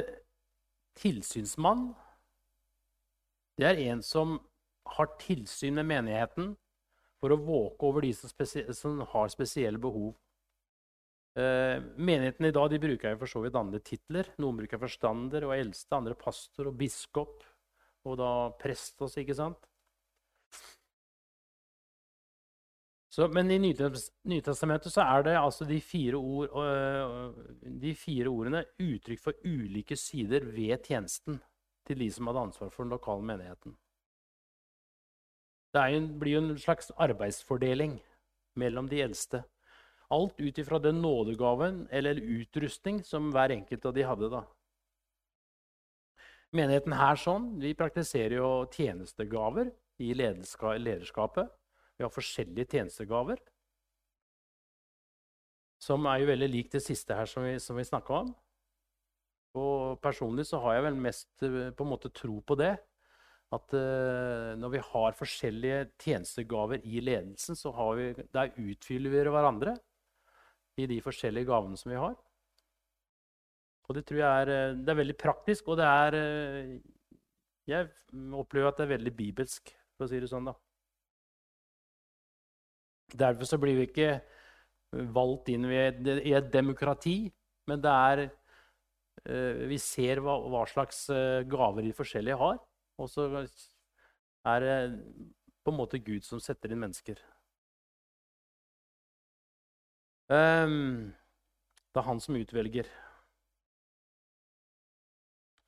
tilsynsmann. 0.99 1.89
Det 3.59 3.67
er 3.67 3.81
en 3.89 4.01
som 4.05 4.37
har 4.95 5.11
tilsyn 5.21 5.77
med 5.77 5.89
menigheten 5.89 6.53
for 7.19 7.33
å 7.33 7.39
våke 7.43 7.85
over 7.89 8.05
de 8.05 8.13
som, 8.15 8.31
som 8.73 9.01
har 9.13 9.31
spesielle 9.33 9.81
behov. 9.81 10.13
Eh, 11.39 11.77
menigheten 11.95 12.47
i 12.47 12.53
dag 12.55 12.73
bruker 12.81 13.17
for 13.19 13.29
så 13.29 13.41
vidt 13.43 13.57
andre 13.59 13.81
titler. 13.85 14.31
Noen 14.41 14.61
bruker 14.61 14.81
forstander 14.81 15.45
og 15.47 15.55
eldste, 15.57 15.97
andre 15.97 16.17
pastor 16.17 16.71
og 16.71 16.77
biskop. 16.79 17.43
Og 18.07 18.17
da 18.19 18.31
prest 18.61 19.01
også, 19.03 19.21
ikke 19.21 19.37
sant? 19.37 19.68
Så, 23.19 23.25
men 23.35 23.49
i 23.51 23.57
Nytestamentet 23.59 24.93
så 24.93 25.03
er 25.03 25.25
det 25.27 25.33
altså 25.35 25.65
de 25.67 25.81
fire, 25.83 26.15
ord, 26.15 27.33
de 27.81 27.91
fire 27.91 28.31
ordene 28.31 28.61
uttrykk 28.79 29.19
for 29.19 29.41
ulike 29.43 29.97
sider 29.99 30.45
ved 30.47 30.85
tjenesten 30.87 31.41
til 31.89 31.99
de 31.99 32.07
som 32.15 32.29
hadde 32.29 32.45
ansvar 32.47 32.71
for 32.71 32.87
den 32.87 32.95
lokale 32.95 33.27
menigheten. 33.27 33.75
Det 35.75 35.83
en, 35.97 36.07
blir 36.21 36.37
jo 36.37 36.45
en 36.45 36.63
slags 36.63 36.93
arbeidsfordeling 36.95 37.99
mellom 38.55 38.87
de 38.87 39.03
eldste. 39.03 39.43
Alt 40.15 40.39
ut 40.39 40.63
ifra 40.63 40.79
den 40.79 41.03
nådegaven 41.03 41.89
eller 41.91 42.23
utrustning 42.23 43.03
som 43.03 43.33
hver 43.35 43.51
enkelt 43.59 43.85
av 43.85 43.99
de 43.99 44.07
hadde. 44.13 44.31
da. 44.31 44.45
Menigheten 46.55 46.95
her 47.03 47.19
sånn, 47.19 47.51
vi 47.59 47.75
praktiserer 47.75 48.39
jo 48.39 48.49
tjenestegaver 48.71 49.75
i 49.99 50.13
lederskapet. 50.15 51.58
Vi 51.99 52.05
har 52.05 52.11
forskjellige 52.15 52.71
tjenestegaver. 52.71 53.41
Som 55.83 56.07
er 56.07 56.21
jo 56.21 56.29
veldig 56.29 56.47
lik 56.47 56.71
det 56.71 56.81
siste 56.83 57.15
her 57.15 57.27
som 57.27 57.43
vi, 57.43 57.57
som 57.59 57.75
vi 57.75 57.83
snakka 57.87 58.21
om. 58.23 58.29
Og 59.59 59.99
personlig 60.03 60.45
så 60.47 60.61
har 60.63 60.77
jeg 60.77 60.85
vel 60.87 61.01
mest 61.03 61.43
eh, 61.43 61.73
på 61.75 61.83
en 61.83 61.91
måte 61.91 62.11
tro 62.15 62.37
på 62.39 62.55
det 62.59 62.77
at 63.49 63.73
uh, 63.73 64.53
når 64.61 64.73
vi 64.75 64.81
har 64.91 65.15
forskjellige 65.17 65.77
tjenestegaver 66.03 66.83
i 66.85 66.99
ledelsen, 67.01 67.57
så 67.57 67.71
vi, 67.97 68.11
der 68.29 68.51
utfyller 68.61 69.09
vi 69.09 69.23
hverandre 69.25 69.73
i 70.77 70.85
de 70.85 70.99
forskjellige 71.01 71.49
gavene 71.49 71.79
som 71.79 71.89
vi 71.89 71.97
har. 71.97 72.13
Og 73.89 73.97
det 73.97 74.05
tror 74.05 74.21
jeg 74.21 74.43
er, 74.43 74.51
eh, 74.53 74.75
det 74.77 74.93
er 74.93 75.01
veldig 75.01 75.17
praktisk, 75.17 75.67
og 75.73 75.81
det 75.81 75.89
er 75.89 76.79
Jeg 77.69 77.89
opplever 78.33 78.69
at 78.69 78.77
det 78.77 78.85
er 78.85 78.97
veldig 78.97 79.15
bibelsk, 79.17 79.73
for 79.97 80.05
å 80.05 80.09
si 80.09 80.19
det 80.21 80.29
sånn. 80.29 80.45
da. 80.45 80.53
Derfor 83.17 83.49
så 83.49 83.57
blir 83.61 83.77
vi 83.79 83.87
ikke 83.89 84.11
valgt 85.15 85.49
inn 85.53 85.65
i 85.69 86.33
et 86.33 86.51
demokrati, 86.53 87.29
men 87.69 87.81
det 87.81 87.93
er 87.93 88.23
uh, 88.25 89.65
Vi 89.69 89.77
ser 89.81 90.21
hva, 90.25 90.39
hva 90.49 90.63
slags 90.69 91.05
gaver 91.49 91.85
de 91.85 91.93
forskjellige 91.93 92.39
har. 92.39 92.57
Og 92.99 93.09
så 93.11 93.27
er 94.49 94.63
det 94.65 94.77
på 95.63 95.71
en 95.71 95.77
måte 95.77 96.01
Gud 96.01 96.25
som 96.25 96.41
setter 96.43 96.73
inn 96.73 96.81
mennesker. 96.81 97.19
Um, 100.29 101.13
det 101.89 102.01
er 102.01 102.05
han 102.05 102.19
som 102.21 102.37
utvelger. 102.37 102.89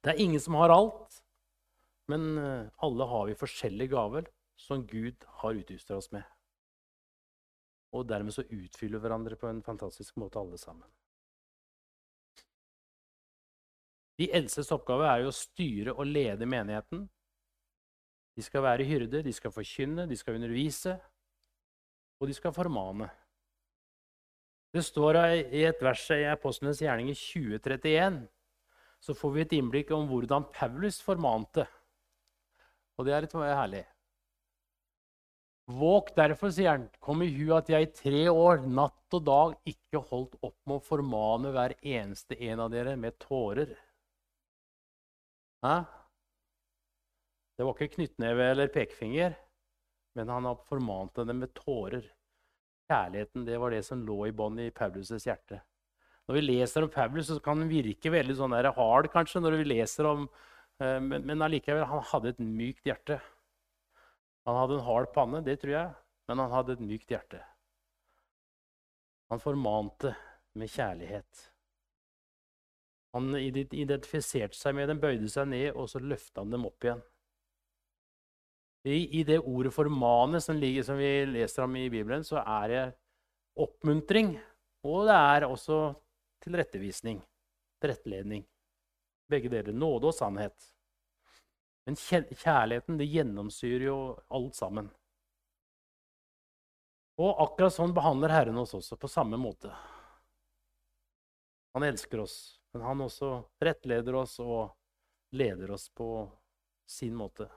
Det 0.01 0.13
er 0.13 0.21
ingen 0.21 0.41
som 0.41 0.57
har 0.57 0.73
alt, 0.73 1.17
men 2.09 2.37
eh, 2.37 2.69
alle 2.81 3.05
har 3.05 3.27
vi 3.29 3.37
forskjellige 3.37 3.93
gaver 3.93 4.29
som 4.57 4.85
Gud 4.87 5.25
har 5.41 5.57
utstyrt 5.57 5.91
oss 5.97 6.09
med. 6.13 6.25
Og 7.91 8.07
dermed 8.07 8.33
så 8.35 8.45
utfyller 8.47 9.01
hverandre 9.03 9.35
på 9.35 9.49
en 9.49 9.61
fantastisk 9.63 10.17
måte, 10.21 10.39
alle 10.39 10.59
sammen. 10.59 10.87
De 14.19 14.29
eldstes 14.31 14.69
oppgave 14.71 15.07
er 15.09 15.23
jo 15.23 15.31
å 15.31 15.35
styre 15.35 15.95
og 15.95 16.07
lede 16.07 16.47
menigheten 16.47 17.07
de 18.35 18.43
skal 18.45 18.63
være 18.63 18.85
hyrde, 18.87 19.19
de 19.25 19.33
skal 19.35 19.51
forkynne, 19.51 20.05
de 20.07 20.15
skal 20.15 20.37
undervise, 20.37 20.93
og 22.21 22.29
de 22.29 22.33
skal 22.33 22.53
formane. 22.55 23.09
Det 24.71 24.85
står 24.87 25.19
i 25.51 25.65
et 25.67 25.81
vers 25.83 26.05
i 26.15 26.23
Apostlenes 26.31 26.79
gjerning 26.79 27.11
i 27.11 27.17
2031 27.17 28.21
så 29.01 29.15
får 29.17 29.33
vi 29.33 29.41
et 29.41 29.55
innblikk 29.57 29.91
om 29.95 30.05
hvordan 30.09 30.45
Paulus 30.53 30.99
formante. 31.01 31.65
Og 32.97 33.07
det 33.07 33.15
er 33.15 33.25
litt 33.25 33.33
herlig. 33.33 33.81
Våg 35.71 36.09
derfor, 36.17 36.51
sier 36.51 36.73
han, 36.73 36.89
kom 37.03 37.21
i 37.23 37.29
hu 37.31 37.51
at 37.55 37.69
jeg 37.71 37.85
i 37.85 37.93
tre 37.95 38.21
år, 38.31 38.63
natt 38.65 39.15
og 39.15 39.23
dag, 39.27 39.55
ikke 39.69 40.01
holdt 40.09 40.35
opp 40.41 40.57
med 40.67 40.79
å 40.79 40.83
formane 40.83 41.51
hver 41.53 41.75
eneste 41.79 42.37
en 42.49 42.63
av 42.65 42.71
dere 42.73 42.97
med 42.99 43.17
tårer. 43.21 43.73
Hæ? 45.61 45.75
Det 47.57 47.67
var 47.67 47.77
ikke 47.77 47.95
knyttneve 47.95 48.47
eller 48.51 48.71
pekefinger, 48.73 49.35
men 50.17 50.31
han 50.33 50.47
har 50.49 50.63
formant 50.67 51.19
dem 51.21 51.43
med 51.43 51.53
tårer. 51.55 52.07
Kjærligheten 52.89 53.45
det 53.47 53.59
var 53.61 53.71
det 53.71 53.83
som 53.87 54.01
lå 54.03 54.23
i 54.27 54.33
bånn 54.35 54.57
i 54.59 54.71
Paulus' 54.75 55.27
hjerte. 55.27 55.61
Når 56.27 56.37
vi 56.37 56.41
leser 56.41 56.85
om 56.85 56.91
Paulus, 56.91 57.29
så 57.29 57.37
kan 57.43 57.61
han 57.61 57.69
virke 57.71 58.11
veldig 58.11 58.35
sånn 58.39 58.55
hard, 58.55 59.11
kanskje, 59.13 59.43
når 59.43 59.61
vi 59.61 59.69
leser 59.75 60.09
om, 60.09 60.25
eh, 60.81 60.99
men 60.99 61.41
allikevel, 61.41 61.85
han 61.85 62.03
hadde 62.11 62.33
et 62.33 62.41
mykt 62.41 62.89
hjerte. 62.89 63.21
Han 64.45 64.57
hadde 64.57 64.79
en 64.79 64.85
hard 64.87 65.11
panne, 65.13 65.43
det 65.45 65.59
tror 65.61 65.73
jeg, 65.75 65.93
men 66.29 66.41
han 66.41 66.53
hadde 66.53 66.75
et 66.77 66.83
mykt 66.83 67.13
hjerte. 67.13 67.41
Han 69.31 69.39
formante 69.39 70.15
med 70.57 70.71
kjærlighet. 70.71 71.47
Han 73.15 73.35
identifiserte 73.35 74.57
seg 74.57 74.75
med 74.75 74.89
dem, 74.91 74.99
bøyde 75.03 75.29
seg 75.31 75.49
ned, 75.51 75.71
og 75.75 75.89
så 75.91 76.01
løfta 76.03 76.43
han 76.43 76.53
dem 76.53 76.67
opp 76.67 76.87
igjen. 76.87 77.03
I, 78.81 79.19
I, 79.19 79.23
det 79.23 79.37
ordet 79.39 79.73
'formane' 79.75 80.39
som, 80.41 80.57
ligger, 80.57 80.83
som 80.83 80.97
vi 80.97 81.25
leser 81.29 81.63
om 81.63 81.75
i 81.75 81.89
Bibelen, 81.89 82.23
så 82.25 82.41
er 82.41 82.67
det 82.67 82.85
oppmuntring 83.61 84.39
Og 84.83 85.05
det 85.05 85.13
er 85.13 85.45
også 85.45 85.93
tilrettevisning, 86.41 87.19
tilretteledning. 87.81 88.41
Begge 89.29 89.49
deler. 89.49 89.75
Nåde 89.77 90.09
og 90.09 90.15
sannhet. 90.17 90.55
Men 91.85 91.97
kjærligheten 91.97 92.97
det 92.99 93.09
gjennomsyrer 93.09 93.85
jo 93.87 93.99
alt 94.29 94.55
sammen. 94.55 94.89
Og 97.21 97.41
akkurat 97.43 97.73
sånn 97.73 97.93
behandler 97.93 98.33
Herren 98.33 98.59
oss 98.61 98.75
også, 98.77 98.97
på 98.97 99.09
samme 99.11 99.37
måte. 99.41 99.71
Han 101.73 101.85
elsker 101.87 102.21
oss, 102.23 102.37
men 102.73 102.85
han 102.85 103.03
også 103.05 103.33
rettleder 103.63 104.17
oss 104.21 104.37
og 104.43 104.71
leder 105.37 105.73
oss 105.75 105.89
på 105.89 106.07
sin 106.89 107.15
måte. 107.17 107.47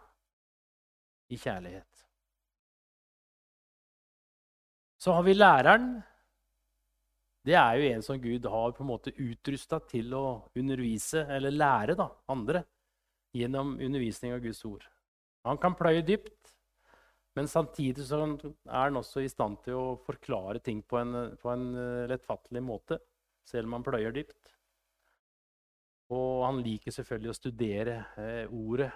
I 1.33 1.39
kjærlighet. 1.41 2.03
Så 5.01 5.15
har 5.17 5.25
vi 5.25 5.33
læreren. 5.35 5.89
Det 7.45 7.57
er 7.57 7.79
jo 7.81 7.89
en 7.89 8.05
som 8.05 8.21
Gud 8.21 8.45
har 8.49 8.75
på 8.77 8.85
en 8.85 8.91
måte 8.91 9.13
utrusta 9.17 9.81
til 9.89 10.13
å 10.17 10.27
undervise, 10.57 11.25
eller 11.29 11.53
lære 11.53 11.97
da, 11.99 12.09
andre 12.33 12.63
gjennom 13.35 13.77
undervisning 13.83 14.35
av 14.35 14.43
Guds 14.45 14.63
ord. 14.69 14.85
Han 15.45 15.59
kan 15.61 15.77
pløye 15.77 16.05
dypt, 16.07 16.55
men 17.35 17.51
samtidig 17.51 18.07
er 18.15 18.31
han 18.71 19.01
også 19.01 19.25
i 19.25 19.31
stand 19.31 19.59
til 19.65 19.77
å 19.77 19.97
forklare 20.07 20.63
ting 20.63 20.83
på 20.87 21.01
en, 21.01 21.35
på 21.41 21.51
en 21.51 21.67
eh, 21.75 22.07
lettfattelig 22.11 22.63
måte, 22.63 23.01
selv 23.45 23.69
om 23.69 23.79
han 23.79 23.87
pløyer 23.87 24.15
dypt. 24.15 24.55
Og 26.15 26.45
han 26.47 26.61
liker 26.63 26.95
selvfølgelig 26.95 27.33
å 27.33 27.39
studere 27.41 27.99
eh, 28.21 28.55
ordet, 28.55 28.93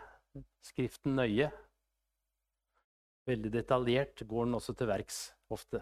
Skriften, 0.62 1.16
nøye. 1.18 1.48
Veldig 3.26 3.50
detaljert 3.50 4.22
går 4.28 4.44
han 4.44 4.58
også 4.58 4.74
til 4.76 4.90
verks 4.90 5.16
ofte. 5.50 5.80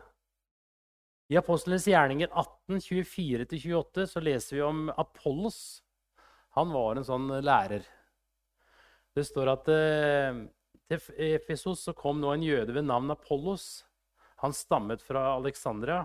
I 1.28 1.36
Apostlenes 1.40 1.88
gjerninger 1.90 2.30
18, 2.30 2.78
24-28 2.86 4.06
så 4.12 4.22
leser 4.22 4.56
vi 4.56 4.62
om 4.62 4.86
Apollos. 4.94 5.58
Han 6.56 6.70
var 6.72 6.96
en 6.96 7.06
sånn 7.08 7.26
lærer. 7.42 7.84
Det 9.16 9.24
står 9.24 9.48
at 9.48 9.68
eh, 9.72 10.42
til 10.86 11.30
Efesos 11.32 11.86
så 11.86 11.94
kom 11.96 12.20
nå 12.20 12.34
en 12.34 12.44
jøde 12.44 12.74
ved 12.76 12.84
navn 12.84 13.10
Apollos. 13.14 13.86
Han 14.44 14.52
stammet 14.52 15.00
fra 15.02 15.30
Alexandria. 15.38 16.04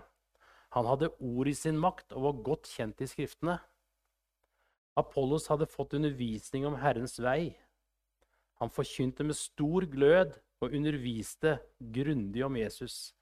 Han 0.72 0.88
hadde 0.88 1.12
ord 1.20 1.50
i 1.52 1.56
sin 1.58 1.80
makt 1.80 2.16
og 2.16 2.30
var 2.30 2.46
godt 2.48 2.72
kjent 2.72 3.04
i 3.04 3.10
Skriftene. 3.12 3.58
Apollos 4.96 5.50
hadde 5.52 5.68
fått 5.68 5.98
undervisning 6.00 6.66
om 6.68 6.78
Herrens 6.80 7.18
vei. 7.20 7.52
Han 8.64 8.72
forkynte 8.72 9.26
med 9.28 9.36
stor 9.36 9.88
glød 9.92 10.34
og 10.62 10.76
underviste 10.78 11.58
grundig 11.80 12.44
om 12.46 12.56
Jesus, 12.60 13.14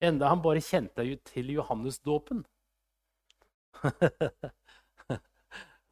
enda 0.00 0.30
han 0.32 0.42
bare 0.42 0.62
kjente 0.64 1.04
til 1.28 1.50
Johannesdåpen. 1.52 2.46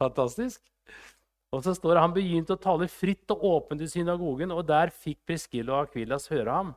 Fantastisk. 0.00 0.62
Og 1.54 1.62
så 1.62 1.74
står 1.76 1.94
det 1.94 2.02
Han 2.02 2.14
begynte 2.16 2.56
å 2.56 2.60
tale 2.60 2.88
fritt 2.90 3.30
og 3.30 3.44
åpent 3.46 3.84
i 3.84 3.90
synagogen, 3.90 4.50
og 4.50 4.66
der 4.66 4.90
fikk 4.90 5.20
Priskilla 5.28 5.76
og 5.76 5.88
Akvilas 5.88 6.26
høre 6.32 6.50
ham. 6.50 6.74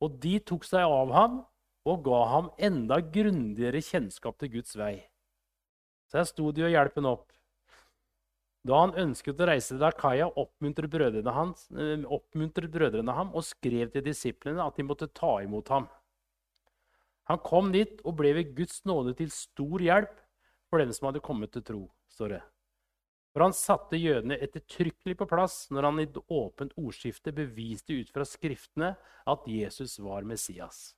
Og 0.00 0.16
de 0.20 0.38
tok 0.44 0.66
seg 0.68 0.84
av 0.84 1.12
ham 1.14 1.40
og 1.88 2.04
ga 2.04 2.20
ham 2.34 2.50
enda 2.60 3.00
grundigere 3.00 3.80
kjennskap 3.84 4.36
til 4.40 4.52
Guds 4.58 4.76
vei. 4.76 4.98
Så 6.10 6.20
her 6.20 6.28
sto 6.28 6.50
de 6.52 6.66
og 6.66 6.74
hjalp 6.74 6.98
ham 6.98 7.08
opp. 7.14 7.28
Da 8.66 8.82
han 8.82 8.92
ønsket 9.00 9.40
å 9.40 9.46
reise 9.48 9.72
til 9.72 9.86
Akaya, 9.86 10.26
oppmuntret 10.36 10.92
brødrene, 10.92 11.32
hans, 11.32 11.64
eh, 11.72 12.04
oppmuntret 12.04 12.68
brødrene 12.72 13.14
ham 13.16 13.32
og 13.32 13.46
skrev 13.46 13.88
til 13.92 14.04
disiplene 14.04 14.60
at 14.60 14.76
de 14.76 14.84
måtte 14.84 15.08
ta 15.08 15.38
imot 15.40 15.68
ham. 15.72 15.88
Han 17.30 17.38
kom 17.38 17.72
dit 17.72 18.02
og 18.04 18.18
ble 18.18 18.34
ved 18.36 18.54
Guds 18.56 18.82
nåde 18.84 19.16
til 19.16 19.30
stor 19.32 19.80
hjelp 19.80 20.12
for 20.68 20.82
dem 20.82 20.92
som 20.92 21.08
hadde 21.08 21.24
kommet 21.24 21.52
til 21.52 21.62
tro. 21.62 21.90
står 22.10 22.28
det. 22.28 22.42
For 23.30 23.44
han 23.44 23.54
satte 23.54 23.98
jødene 24.00 24.38
ettertrykkelig 24.42 25.14
på 25.20 25.28
plass 25.30 25.68
når 25.70 25.86
han 25.86 26.02
i 26.02 26.08
åpent 26.34 26.74
ordskifte 26.80 27.32
beviste 27.34 27.94
ut 28.00 28.10
fra 28.10 28.26
Skriftene 28.26 28.94
at 29.30 29.46
Jesus 29.46 29.98
var 30.02 30.26
Messias. 30.26 30.90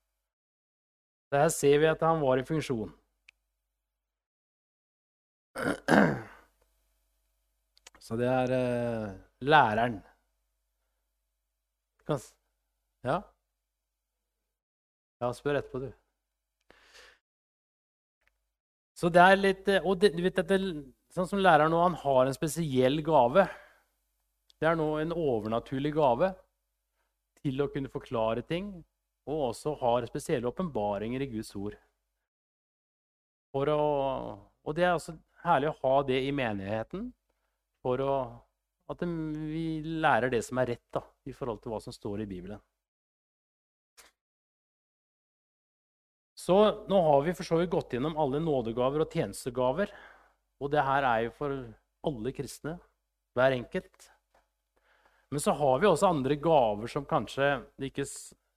Så 1.29 1.41
her 1.41 1.53
ser 1.53 1.79
vi 1.81 1.91
at 1.91 2.01
han 2.05 2.21
var 2.25 2.41
i 2.41 2.47
funksjon. 2.49 2.93
Så 8.01 8.17
det 8.19 8.29
er 8.29 8.55
uh, 8.57 9.13
læreren. 9.45 10.01
Ja? 13.05 13.21
Ja, 15.23 15.31
spør 15.33 15.61
etterpå, 15.61 15.79
du. 15.85 15.93
Så 18.99 19.09
det 19.13 19.23
er 19.23 19.39
litt 19.39 19.69
eh, 19.71 19.87
Og 19.87 19.97
det, 20.03 20.13
du 20.15 20.21
vet, 20.23 20.37
dette 20.37 20.59
Sånn 21.13 21.29
som 21.29 21.43
læreren 21.45 21.75
nå, 21.75 21.81
han 21.83 21.99
har 22.01 22.25
en 22.25 22.37
spesiell 22.37 23.03
gave. 23.05 23.45
Det 24.57 24.69
er 24.71 24.79
nå 24.79 24.89
en 25.03 25.13
overnaturlig 25.13 25.93
gave 25.97 26.31
til 27.43 27.61
å 27.61 27.69
kunne 27.73 27.91
forklare 27.93 28.45
ting, 28.47 28.71
og 29.29 29.49
også 29.51 29.75
har 29.83 30.07
spesielle 30.09 30.49
åpenbaringer 30.49 31.25
i 31.25 31.29
Guds 31.35 31.53
ord. 31.59 31.77
Å, 33.53 33.61
og 33.69 34.77
det 34.79 34.87
er 34.87 34.95
altså 34.95 35.19
herlig 35.45 35.73
å 35.73 35.79
ha 35.83 35.97
det 36.09 36.23
i 36.25 36.33
menigheten 36.33 37.11
for 37.85 38.01
å, 38.01 38.15
at 38.89 39.05
vi 39.05 39.83
lærer 39.85 40.33
det 40.33 40.41
som 40.47 40.63
er 40.63 40.73
rett 40.73 40.87
da, 40.95 41.03
i 41.29 41.35
forhold 41.37 41.61
til 41.61 41.75
hva 41.75 41.83
som 41.83 41.93
står 41.93 42.23
i 42.25 42.29
Bibelen. 42.31 42.63
Så 46.43 46.57
nå 46.91 46.99
har 47.07 47.21
vi 47.23 47.35
for 47.37 47.47
så 47.47 47.61
vidt 47.61 47.71
gått 47.71 47.93
gjennom 47.95 48.17
alle 48.19 48.41
nådegaver 48.43 49.05
og 49.05 49.13
tjenestegaver. 49.15 49.93
Og 50.63 50.71
det 50.71 50.85
her 50.87 51.07
er 51.09 51.25
jo 51.27 51.35
for 51.35 51.55
alle 52.07 52.33
kristne, 52.35 52.77
hver 53.35 53.57
enkelt. 53.57 54.09
Men 55.33 55.41
så 55.43 55.55
har 55.57 55.81
vi 55.81 55.89
også 55.89 56.13
andre 56.13 56.37
gaver 56.37 56.91
som 56.93 57.09
kanskje 57.09 57.49
det 57.81 57.91
ikke 57.91 58.07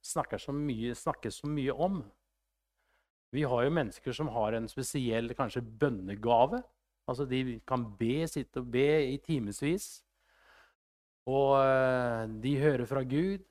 snakker 0.06 0.42
så 0.42 0.54
mye, 0.54 0.94
snakkes 0.98 1.42
så 1.42 1.50
mye 1.50 1.74
om. 1.74 2.04
Vi 3.34 3.44
har 3.48 3.66
jo 3.66 3.74
mennesker 3.74 4.16
som 4.16 4.30
har 4.36 4.56
en 4.56 4.68
spesiell 4.70 5.34
kanskje 5.36 5.64
bønnegave. 5.66 6.62
Altså 7.10 7.26
De 7.30 7.60
kan 7.68 7.84
be, 7.98 8.28
sitte 8.30 8.62
og 8.62 8.70
be 8.72 8.88
i 9.08 9.18
timevis. 9.24 10.04
Og 11.26 11.58
eh, 11.58 12.26
de 12.44 12.56
hører 12.62 12.86
fra 12.86 13.04
Gud. 13.04 13.46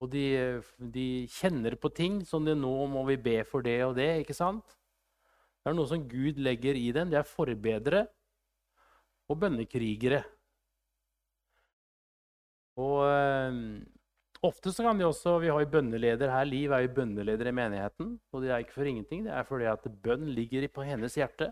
Og 0.00 0.12
de, 0.12 0.62
de 0.92 1.08
kjenner 1.32 1.74
på 1.80 1.88
ting 1.88 2.20
som 2.28 2.44
de 2.44 2.54
nå 2.54 2.74
må 2.92 3.04
vi 3.08 3.16
be 3.16 3.38
for 3.48 3.64
det 3.64 3.78
og 3.86 3.96
det. 3.96 4.10
ikke 4.22 4.36
sant? 4.36 4.76
Det 5.66 5.72
er 5.72 5.74
noe 5.74 5.90
som 5.90 6.02
Gud 6.06 6.36
legger 6.38 6.76
i 6.78 6.92
dem. 6.94 7.08
Det 7.10 7.18
er 7.18 7.26
forbedere 7.26 8.04
og 9.26 9.40
bønnekrigere. 9.42 10.20
Og 12.78 13.00
øh, 13.10 13.56
Ofte 14.46 14.70
så 14.70 14.84
kan 14.86 15.00
de 15.00 15.08
også, 15.08 15.38
Vi 15.42 15.50
har 15.50 15.58
jo 15.60 15.70
bønneleder 15.70 16.30
her. 16.30 16.44
Liv 16.44 16.70
er 16.70 16.84
jo 16.84 16.94
bønneleder 16.94 17.50
i 17.50 17.54
menigheten. 17.58 18.20
Og 18.30 18.42
det 18.42 18.50
er 18.50 18.62
ikke 18.62 18.76
for 18.78 18.86
ingenting. 18.86 19.24
Det 19.24 19.32
er 19.32 19.42
fordi 19.42 19.64
at 19.64 19.90
bønn 20.02 20.30
ligger 20.38 20.68
på 20.68 20.86
hennes 20.86 21.18
hjerte. 21.18 21.50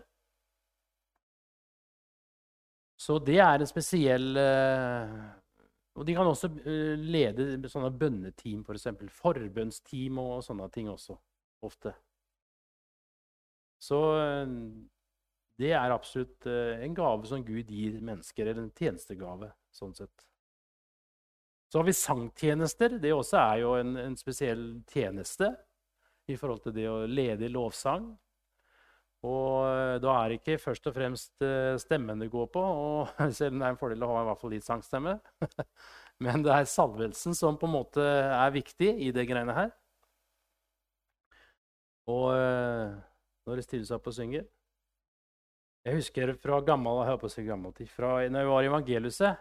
Så 2.95 3.19
det 3.19 3.39
er 3.39 3.59
en 3.59 3.67
spesiell 3.67 4.37
øh, 4.37 5.19
Og 5.95 6.07
de 6.07 6.15
kan 6.15 6.31
også 6.31 6.47
eh, 6.63 6.95
lede 6.95 7.67
sånne 7.67 7.91
bønneteam, 7.99 8.63
f.eks. 8.63 8.87
For. 8.95 9.11
Forbønnsteam 9.19 10.23
og 10.23 10.43
sånne 10.43 10.71
ting 10.71 10.87
også. 10.89 11.19
Ofte. 11.61 11.91
Så 13.85 13.99
eh, 14.17 14.47
det 15.61 15.71
er 15.77 15.93
absolutt 15.93 16.47
eh, 16.49 16.81
en 16.85 16.95
gave 16.97 17.29
som 17.29 17.43
Gud 17.45 17.71
gir 17.71 17.99
mennesker, 18.01 18.47
eller 18.47 18.65
en 18.65 18.73
tjenestegave. 18.75 19.51
sånn 19.75 19.95
sett. 19.95 20.27
Så 21.69 21.79
har 21.81 21.87
vi 21.87 21.95
sangtjenester. 21.97 22.99
Det 23.01 23.13
også 23.13 23.39
er 23.41 23.63
jo 23.63 23.73
en, 23.79 23.95
en 23.99 24.19
spesiell 24.19 24.67
tjeneste 24.91 25.51
i 26.31 26.37
forhold 26.39 26.63
til 26.63 26.75
det 26.77 26.85
å 26.89 27.03
lede 27.09 27.47
i 27.47 27.51
lovsang. 27.53 28.09
Og 29.25 29.65
eh, 29.67 29.95
da 30.01 30.17
er 30.17 30.31
det 30.31 30.41
ikke 30.41 30.59
først 30.61 30.89
og 30.89 30.97
fremst 30.97 31.45
stemmen 31.81 32.21
det 32.21 32.31
går 32.33 32.49
på, 32.53 32.61
og 32.61 33.15
selv 33.37 33.55
om 33.55 33.61
det 33.61 33.69
er 33.69 33.75
en 33.75 33.81
fordel 33.81 34.05
å 34.05 34.11
ha 34.13 34.21
i 34.23 34.29
hvert 34.29 34.43
fall 34.43 34.55
litt 34.55 34.67
sangstemme. 34.67 35.17
Men 36.25 36.45
det 36.45 36.53
er 36.53 36.69
salvelsen 36.69 37.35
som 37.37 37.57
på 37.59 37.67
en 37.67 37.75
måte 37.75 38.05
er 38.05 38.53
viktig 38.55 38.93
i 39.03 39.11
det 39.13 39.27
greiene 39.29 39.55
her. 39.57 39.73
Og 42.05 42.29
når 43.45 43.59
de 43.59 43.65
stiller 43.65 43.87
seg 43.87 43.99
opp 43.99 44.07
og 44.11 44.17
synger. 44.17 44.45
Jeg 45.85 45.99
husker 45.99 46.33
fra 46.41 46.61
gammel, 46.65 47.03
jeg 47.05 47.19
på 47.21 47.29
å 47.29 47.33
si 47.33 47.43
tid, 47.45 47.89
fra 47.93 48.13
når 48.25 48.41
jeg 48.41 48.49
var 48.49 48.63
i 48.63 48.69
Evangeliet, 48.71 49.37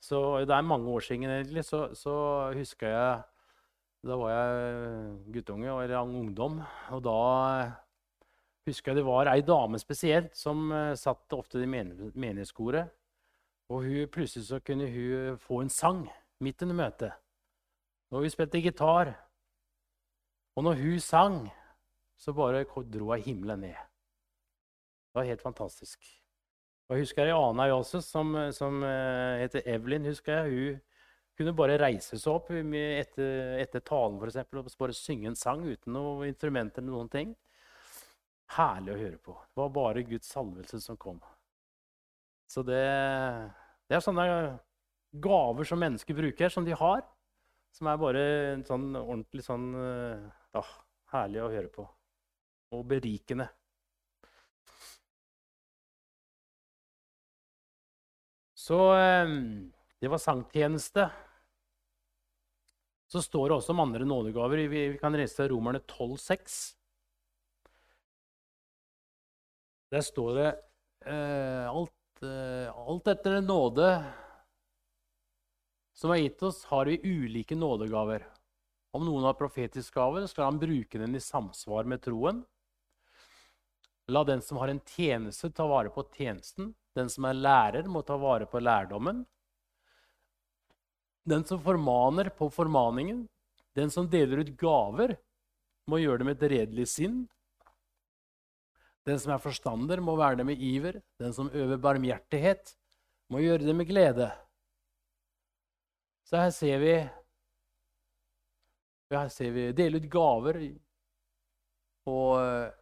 så 0.00 0.44
Det 0.44 0.54
er 0.54 0.62
mange 0.62 0.88
år 0.88 1.00
siden, 1.00 1.30
egentlig. 1.30 1.64
Så, 1.64 1.94
så 1.94 2.52
husker 2.54 2.88
jeg 2.88 3.22
Da 4.06 4.16
var 4.16 4.30
jeg 4.30 5.32
guttunge 5.32 5.82
eller 5.82 5.98
ungdom. 5.98 6.60
Og 6.90 7.02
da 7.02 7.72
husker 8.66 8.92
jeg 8.92 8.96
det 8.96 9.06
var 9.06 9.26
ei 9.26 9.40
dame 9.40 9.78
spesielt 9.78 10.36
som 10.36 10.70
uh, 10.70 10.94
satt 10.94 11.32
ofte 11.32 11.62
i 11.62 11.66
men 11.66 12.12
menighetskoret. 12.14 12.90
Og 13.68 13.82
hun, 13.82 14.08
plutselig 14.08 14.46
så 14.46 14.60
kunne 14.60 14.86
hun 14.86 15.38
få 15.38 15.60
en 15.62 15.70
sang 15.70 16.04
midt 16.40 16.62
under 16.62 16.74
møtet. 16.74 17.12
Og 18.12 18.22
hun 18.22 18.30
spilte 18.30 18.62
gitar. 18.62 19.14
Og 20.56 20.64
når 20.64 20.74
hun 20.74 21.00
sang, 21.00 21.50
så 22.16 22.32
bare 22.36 22.64
dro 22.64 23.12
jeg 23.14 23.26
himmelen 23.28 23.66
ned. 23.66 23.76
Det 23.76 25.20
var 25.20 25.28
helt 25.28 25.44
fantastisk. 25.44 26.04
Og 26.86 26.96
jeg 26.96 27.06
husker 27.06 27.26
ei 27.26 27.34
anna 27.34 27.66
ei 27.66 27.74
også, 27.74 28.00
som, 28.04 28.34
som 28.54 28.82
uh, 28.84 29.40
heter 29.40 29.64
Evelyn. 29.66 30.06
husker 30.06 30.44
jeg. 30.44 30.52
Hun 30.52 30.82
kunne 31.36 31.56
bare 31.56 31.78
reise 31.80 32.16
seg 32.16 32.32
opp 32.32 32.52
etter, 32.52 33.56
etter 33.60 33.82
talen 33.84 34.20
for 34.20 34.30
eksempel, 34.30 34.60
og 34.60 34.78
bare 34.78 34.96
synge 34.96 35.28
en 35.28 35.36
sang 35.36 35.64
uten 35.66 35.92
noe 35.92 36.28
instrument 36.28 36.78
eller 36.78 36.92
noen 36.92 37.10
ting. 37.12 37.34
Herlig 38.56 38.94
å 38.94 39.00
høre 39.00 39.18
på. 39.18 39.34
Det 39.34 39.60
var 39.60 39.74
bare 39.74 40.06
Guds 40.06 40.30
salvelse 40.30 40.80
som 40.84 40.96
kom. 41.00 41.18
Så 42.46 42.62
det, 42.62 42.78
det 43.90 43.98
er 43.98 44.04
sånne 44.04 44.28
gaver 45.18 45.66
som 45.66 45.82
mennesker 45.82 46.14
bruker, 46.14 46.52
som 46.52 46.64
de 46.64 46.76
har, 46.78 47.02
som 47.74 47.90
er 47.90 48.00
bare 48.00 48.24
en 48.54 48.64
sånn 48.68 48.92
ordentlig 48.94 49.44
sånn 49.44 49.72
Ja, 50.54 50.62
Herlig 51.12 51.42
å 51.42 51.50
høre 51.50 51.68
på. 51.70 51.84
Og 52.74 52.82
berikende. 52.88 53.46
Så 58.54 58.78
um, 59.26 59.72
det 60.00 60.10
var 60.10 60.18
sangtjeneste. 60.18 61.06
Så 63.06 63.22
står 63.22 63.48
det 63.48 63.56
også 63.60 63.72
om 63.72 63.80
andre 63.84 64.04
nådegaver. 64.04 64.66
Vi, 64.66 64.98
kan 64.98 65.14
kan 65.14 65.28
til 65.28 65.48
Romerne 65.52 65.78
12,6. 65.78 66.74
Der 69.94 70.02
står 70.02 70.34
det 70.34 70.48
eh, 71.06 71.70
alt, 71.70 72.22
eh, 72.26 72.66
alt 72.74 73.08
etter 73.08 73.38
den 73.38 73.46
nåde 73.46 73.90
som 75.96 76.10
er 76.12 76.24
gitt 76.24 76.42
oss, 76.42 76.64
har 76.68 76.90
vi 76.90 76.98
ulike 77.04 77.56
nådegaver. 77.56 78.26
Om 78.92 79.06
noen 79.06 79.24
har 79.24 79.38
profetisk 79.38 79.94
gave, 79.94 80.26
skal 80.28 80.50
han 80.50 80.58
bruke 80.60 80.98
den 81.00 81.16
i 81.16 81.22
samsvar 81.22 81.86
med 81.88 82.02
troen. 82.04 82.42
La 84.08 84.22
den 84.24 84.42
som 84.42 84.60
har 84.62 84.70
en 84.70 84.80
tjeneste, 84.86 85.50
ta 85.50 85.66
vare 85.66 85.90
på 85.90 86.04
tjenesten. 86.14 86.74
Den 86.94 87.10
som 87.10 87.26
er 87.26 87.34
lærer, 87.34 87.88
må 87.90 88.04
ta 88.06 88.16
vare 88.16 88.46
på 88.46 88.60
lærdommen. 88.62 89.24
Den 91.26 91.42
som 91.44 91.58
formaner 91.62 92.30
på 92.30 92.46
formaningen, 92.54 93.24
den 93.74 93.90
som 93.90 94.06
deler 94.10 94.44
ut 94.44 94.54
gaver, 94.58 95.16
må 95.90 95.98
gjøre 95.98 96.22
det 96.22 96.28
med 96.28 96.38
et 96.38 96.52
redelig 96.52 96.86
sinn. 96.94 97.24
Den 99.06 99.18
som 99.22 99.34
er 99.34 99.42
forstander, 99.42 100.00
må 100.02 100.14
være 100.18 100.40
det 100.40 100.46
med 100.46 100.62
iver. 100.62 101.00
Den 101.18 101.34
som 101.34 101.50
øver 101.50 101.82
barmhjertighet, 101.82 102.76
må 103.30 103.42
gjøre 103.42 103.66
det 103.66 103.74
med 103.74 103.90
glede. 103.90 104.30
Så 106.26 106.38
her 106.38 106.50
ser 106.54 106.82
vi 106.82 106.96
Her 109.10 109.28
ser 109.30 109.52
vi 109.54 109.68
dele 109.70 110.00
ut 110.02 110.08
gaver 110.10 110.56
og 112.10 112.72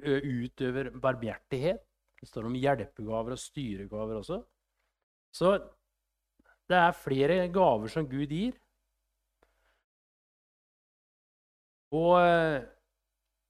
utøver 0.00 0.90
barmhjertighet. 1.00 1.82
Det 2.20 2.28
står 2.28 2.48
om 2.50 2.56
hjelpegaver 2.56 3.36
og 3.36 3.40
styregaver 3.40 4.20
også. 4.20 4.40
Så 5.32 5.54
det 6.68 6.76
er 6.76 6.98
flere 6.98 7.46
gaver 7.52 7.90
som 7.90 8.08
Gud 8.08 8.30
gir. 8.30 8.58
Og 11.90 12.20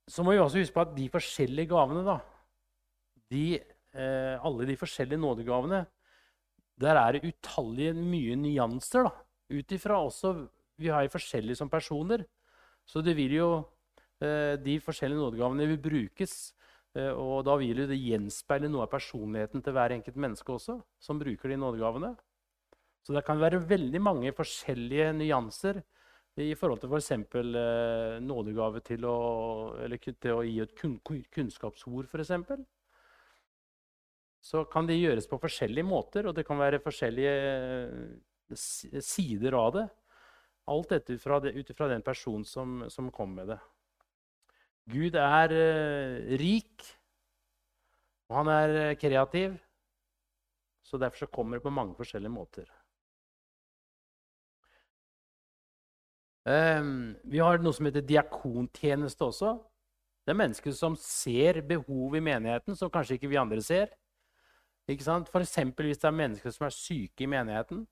så 0.09 0.25
må 0.25 0.33
vi 0.33 0.41
også 0.41 0.63
huske 0.63 0.75
på 0.75 0.85
at 0.87 0.95
de 0.97 1.09
forskjellige 1.13 1.71
gavene, 1.71 2.05
da 2.07 2.19
de, 3.31 3.61
Alle 3.93 4.67
de 4.67 4.77
forskjellige 4.79 5.19
nådegavene 5.19 5.85
Der 6.81 6.97
er 6.97 7.13
det 7.13 7.25
utallige 7.27 7.93
mye 7.93 8.37
nyanser. 8.37 9.03
da, 9.03 9.11
Ut 9.51 9.73
ifra 9.73 9.99
også 10.05 10.49
Vi 10.79 10.89
har 10.89 11.09
forskjellige 11.09 11.57
som 11.57 11.69
personer. 11.69 12.25
Så 12.87 13.03
det 13.03 13.17
vil 13.17 13.35
jo 13.35 13.51
De 14.21 14.75
forskjellige 14.85 15.17
nådegavene 15.17 15.65
vil 15.71 15.79
brukes. 15.81 16.35
Eh, 16.99 17.13
og 17.15 17.45
da 17.47 17.55
vil 17.61 17.85
det 17.87 17.99
gjenspeile 17.99 18.71
noe 18.71 18.87
av 18.87 18.91
personligheten 18.91 19.63
til 19.63 19.77
hver 19.77 19.95
enkelt 19.95 20.19
menneske 20.19 20.57
også, 20.57 20.81
som 20.99 21.21
bruker 21.21 21.53
de 21.53 21.61
nådegavene. 21.61 22.17
Så 23.07 23.15
det 23.15 23.25
kan 23.27 23.41
være 23.41 23.63
veldig 23.71 24.01
mange 24.03 24.33
forskjellige 24.37 25.13
nyanser 25.17 25.81
i 26.41 26.53
forhold 26.59 26.83
til 26.83 26.91
f.eks. 26.91 27.13
For 27.31 27.61
eh, 27.63 28.19
nådegave 28.25 28.83
til 28.87 29.07
å, 29.07 29.17
til 30.11 30.35
å, 30.35 30.43
gi 30.47 30.59
et 30.65 30.75
kun, 30.79 30.99
kunnskapsord, 31.07 32.11
f.eks. 32.11 32.35
Så 34.51 34.65
kan 34.73 34.87
det 34.89 34.99
gjøres 34.99 35.29
på 35.29 35.39
forskjellige 35.39 35.87
måter, 35.87 36.27
og 36.27 36.35
det 36.35 36.47
kan 36.49 36.59
være 36.59 36.83
forskjellige 36.83 37.35
eh, 37.39 39.01
sider 39.05 39.55
av 39.55 39.75
det. 39.79 39.89
Alt 40.71 40.91
dette 40.91 41.15
ut 41.15 41.71
ifra 41.71 41.89
den 41.91 42.03
personen 42.03 42.47
som, 42.47 42.83
som 42.91 43.15
kom 43.15 43.31
med 43.39 43.55
det. 43.55 43.61
Gud 44.91 45.15
er 45.15 45.55
eh, 45.55 46.37
rik, 46.41 46.85
og 48.31 48.41
han 48.41 48.51
er 48.53 48.77
eh, 48.81 48.97
kreativ. 48.99 49.57
Så 50.83 50.99
derfor 50.99 51.25
så 51.25 51.27
kommer 51.31 51.59
det 51.59 51.63
på 51.63 51.71
mange 51.71 51.95
forskjellige 51.95 52.33
måter. 52.35 52.71
Um, 56.49 57.15
vi 57.29 57.39
har 57.39 57.61
noe 57.61 57.77
som 57.77 57.87
heter 57.87 58.03
diakontjeneste 58.03 59.27
også. 59.27 59.53
Det 60.25 60.33
er 60.33 60.39
mennesker 60.41 60.75
som 60.75 60.97
ser 60.99 61.61
behov 61.69 62.17
i 62.17 62.23
menigheten 62.25 62.75
som 62.77 62.91
kanskje 62.91 63.19
ikke 63.19 63.31
vi 63.31 63.39
andre 63.39 63.61
ser. 63.63 63.93
Ikke 64.91 65.07
sant? 65.07 65.29
For 65.31 65.45
hvis 65.45 66.01
det 66.01 66.09
er 66.09 66.17
mennesker 66.17 66.55
som 66.55 66.67
er 66.67 66.75
syke 66.75 67.25
i 67.25 67.31
menigheten, 67.31 67.85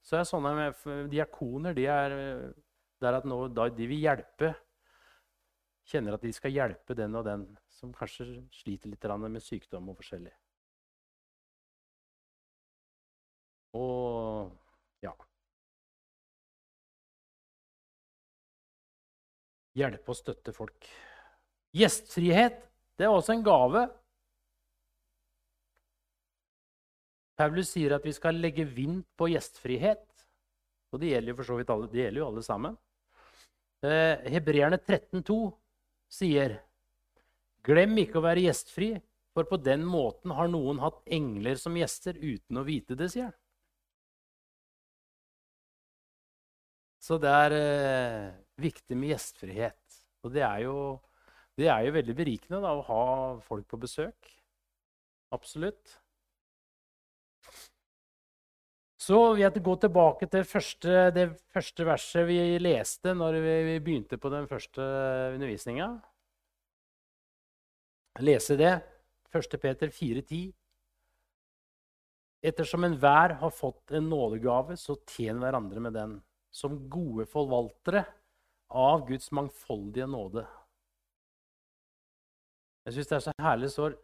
så 0.00 0.20
er 0.20 0.30
sånne 0.30 0.70
diakoner 1.10 1.76
de 1.76 1.84
er, 1.90 2.16
det 3.00 3.10
er 3.10 3.18
at 3.18 3.28
nå, 3.28 3.42
de 3.52 3.90
vil 3.90 4.06
hjelpe 4.06 4.54
Kjenner 5.88 6.18
at 6.18 6.24
de 6.24 6.32
skal 6.36 6.52
hjelpe 6.52 6.96
den 6.96 7.16
og 7.16 7.24
den 7.24 7.46
som 7.72 7.94
kanskje 7.96 8.42
sliter 8.52 8.92
litt 8.92 9.08
med 9.24 9.42
sykdom 9.42 9.88
og 9.88 9.96
forskjellig. 10.00 10.34
Og 13.78 14.52
ja 15.04 15.14
hjelpe 19.78 20.12
og 20.12 20.18
støtte 20.18 20.54
folk. 20.56 20.88
Gjestfrihet 21.76 22.64
det 22.98 23.06
er 23.06 23.14
også 23.14 23.36
en 23.36 23.44
gave. 23.46 23.84
Paulus 27.38 27.70
sier 27.70 27.94
at 27.94 28.06
vi 28.06 28.14
skal 28.16 28.40
legge 28.42 28.64
vind 28.66 29.04
på 29.14 29.28
gjestfrihet. 29.30 30.02
Og 30.90 30.98
det 30.98 31.12
gjelder 31.12 31.30
jo 31.30 31.38
for 31.38 31.46
så 31.46 31.58
vidt 31.60 31.70
alle, 31.70 31.86
det 31.92 32.00
gjelder 32.00 32.22
jo 32.22 32.28
alle 32.32 32.42
sammen. 32.42 32.78
Eh, 33.86 34.26
Hebreerne 34.34 34.80
13,2 34.80 35.36
sier 36.12 36.58
Glem 37.68 37.98
ikke 38.00 38.20
å 38.20 38.24
være 38.24 38.46
gjestfri, 38.46 38.94
for 39.34 39.44
på 39.50 39.58
den 39.60 39.82
måten 39.84 40.32
har 40.32 40.48
noen 40.48 40.80
hatt 40.80 41.02
engler 41.12 41.58
som 41.60 41.76
gjester 41.76 42.16
uten 42.16 42.60
å 42.60 42.64
vite 42.64 42.96
det, 42.96 43.10
sier 43.12 43.28
han. 43.28 43.36
Så 47.02 47.18
det 47.22 47.30
er 47.30 47.54
eh, 47.56 48.24
viktig 48.60 48.96
med 48.98 49.12
gjestfrihet. 49.12 50.00
Og 50.24 50.32
det 50.34 50.42
er 50.44 50.64
jo, 50.64 50.76
det 51.56 51.68
er 51.70 51.86
jo 51.86 51.94
veldig 51.94 52.16
berikende 52.18 52.60
da, 52.64 52.72
å 52.74 52.84
ha 52.88 53.04
folk 53.46 53.68
på 53.70 53.80
besøk. 53.84 54.32
Absolutt. 55.34 55.98
Så 59.08 59.16
vil 59.32 59.40
jeg 59.40 59.62
gå 59.64 59.72
tilbake 59.80 60.26
til 60.28 60.44
første, 60.44 61.06
det 61.16 61.30
første 61.54 61.84
verset 61.88 62.26
vi 62.28 62.36
leste 62.60 63.14
når 63.16 63.38
vi, 63.40 63.76
begynte 63.80 64.18
på 64.20 64.28
den 64.28 64.44
første 64.50 64.84
undervisninga. 65.32 65.86
Lese 68.20 68.58
det. 68.60 68.74
1. 69.32 69.56
Peter 69.62 69.88
4,10. 69.94 70.50
Ettersom 72.50 72.84
enhver 72.84 73.38
har 73.40 73.54
fått 73.54 73.96
en 73.96 74.10
nådegave, 74.12 74.76
så 74.76 74.98
tjen 75.08 75.40
hverandre 75.40 75.80
med 75.80 75.96
den. 75.96 76.14
Som 76.52 76.76
gode 76.92 77.24
forvaltere 77.28 78.04
av 78.68 79.06
Guds 79.08 79.32
mangfoldige 79.32 80.08
nåde. 80.10 80.44
Jeg 82.84 82.98
syns 82.98 83.08
det 83.08 83.16
er 83.16 83.26
så 83.30 83.36
herlig 83.40 83.72
sår. 83.72 83.98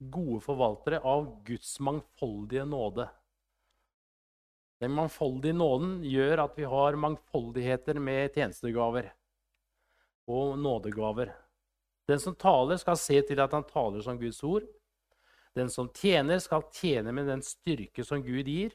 'gode 0.00 0.40
forvaltere 0.40 1.00
av 1.04 1.26
Guds 1.44 1.74
mangfoldige 1.84 2.64
nåde'. 2.64 3.19
Den 4.80 4.94
mangfoldige 4.96 5.52
nåden 5.52 5.98
gjør 6.08 6.46
at 6.46 6.56
vi 6.56 6.64
har 6.64 6.96
mangfoldigheter 6.96 7.98
med 8.00 8.32
tjenestegaver 8.32 9.10
og 10.30 10.58
nådegaver. 10.58 11.34
Den 12.08 12.20
som 12.20 12.34
taler, 12.34 12.80
skal 12.80 12.96
se 12.96 13.20
til 13.28 13.40
at 13.40 13.52
han 13.52 13.66
taler 13.68 14.00
som 14.02 14.18
Guds 14.18 14.40
ord. 14.42 14.64
Den 15.54 15.68
som 15.70 15.90
tjener, 15.94 16.38
skal 16.38 16.64
tjene 16.72 17.12
med 17.12 17.28
den 17.28 17.42
styrke 17.44 18.04
som 18.06 18.22
Gud 18.24 18.48
gir. 18.48 18.72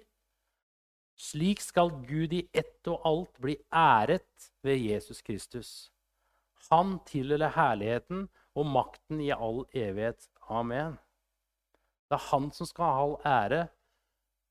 Slik 1.17 1.63
skal 1.63 1.89
Gud 2.05 2.33
i 2.35 2.43
ett 2.53 2.85
og 2.91 3.01
alt 3.07 3.41
bli 3.41 3.55
æret 3.73 4.51
ved 4.63 4.77
Jesus 4.77 5.21
Kristus. 5.25 5.91
Han 6.69 6.99
tilhører 7.07 7.55
herligheten 7.55 8.27
og 8.55 8.67
makten 8.67 9.21
i 9.23 9.31
all 9.31 9.63
evighet. 9.73 10.27
Amen. 10.49 10.99
Det 12.05 12.19
er 12.19 12.29
han 12.29 12.51
som 12.53 12.67
skal 12.69 12.85
ha 12.85 13.05
all 13.05 13.15
ære 13.25 13.61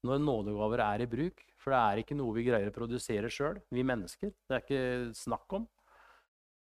når 0.05 0.23
nådegaver 0.23 0.83
er 0.85 1.05
i 1.05 1.11
bruk. 1.11 1.45
For 1.61 1.73
det 1.73 1.81
er 1.81 2.03
ikke 2.03 2.17
noe 2.19 2.35
vi 2.37 2.47
greier 2.47 2.69
å 2.69 2.77
produsere 2.77 3.31
sjøl, 3.33 3.61
vi 3.73 3.85
mennesker. 3.87 4.35
Det 4.45 4.57
er 4.57 4.65
ikke 4.65 5.15
snakk 5.17 5.57
om. 5.57 5.69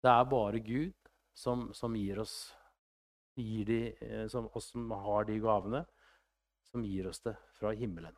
Det 0.02 0.10
er 0.10 0.28
bare 0.28 0.60
Gud 0.64 1.12
som, 1.32 1.70
som 1.76 1.94
gir 1.96 2.20
oss 2.20 2.36
gir 3.38 3.64
de, 3.64 3.80
eh, 4.00 4.26
som, 4.28 4.48
oss 4.52 4.72
som 4.74 4.90
har 4.90 5.24
de 5.24 5.38
gavene, 5.40 5.84
som 6.68 6.84
gir 6.84 7.08
oss 7.08 7.22
det 7.24 7.34
fra 7.56 7.72
himmelen. 7.76 8.12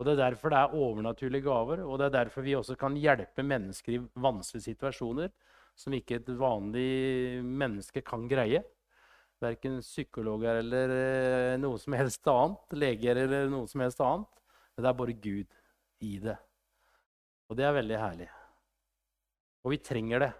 Og 0.00 0.06
Det 0.06 0.14
er 0.14 0.22
derfor 0.30 0.50
det 0.50 0.58
er 0.58 0.74
overnaturlige 0.80 1.44
gaver, 1.44 1.82
og 1.84 1.98
det 2.00 2.06
er 2.06 2.14
derfor 2.22 2.42
vi 2.42 2.56
også 2.56 2.74
kan 2.80 2.96
hjelpe 2.96 3.44
mennesker 3.44 3.92
i 3.98 4.02
vanskelige 4.16 4.70
situasjoner 4.70 5.28
som 5.76 5.92
ikke 5.92 6.16
et 6.16 6.30
vanlig 6.40 7.42
menneske 7.44 8.00
kan 8.04 8.24
greie. 8.28 8.62
Verken 9.40 9.78
psykologer 9.80 10.60
eller 10.60 10.92
eh, 10.92 11.56
noe 11.60 11.80
som 11.80 11.96
helst 11.96 12.28
annet, 12.28 12.76
leger 12.76 13.22
eller 13.22 13.48
noe 13.48 13.68
som 13.70 13.80
helst 13.80 14.02
annet. 14.04 14.28
Men 14.74 14.84
det 14.84 14.90
er 14.90 14.98
bare 14.98 15.16
Gud 15.16 15.56
i 16.04 16.18
det. 16.20 16.36
Og 17.48 17.56
det 17.58 17.64
er 17.66 17.74
veldig 17.74 17.98
herlig. 17.98 18.28
Og 19.64 19.74
vi 19.74 19.80
trenger 19.84 20.24
det. 20.26 20.30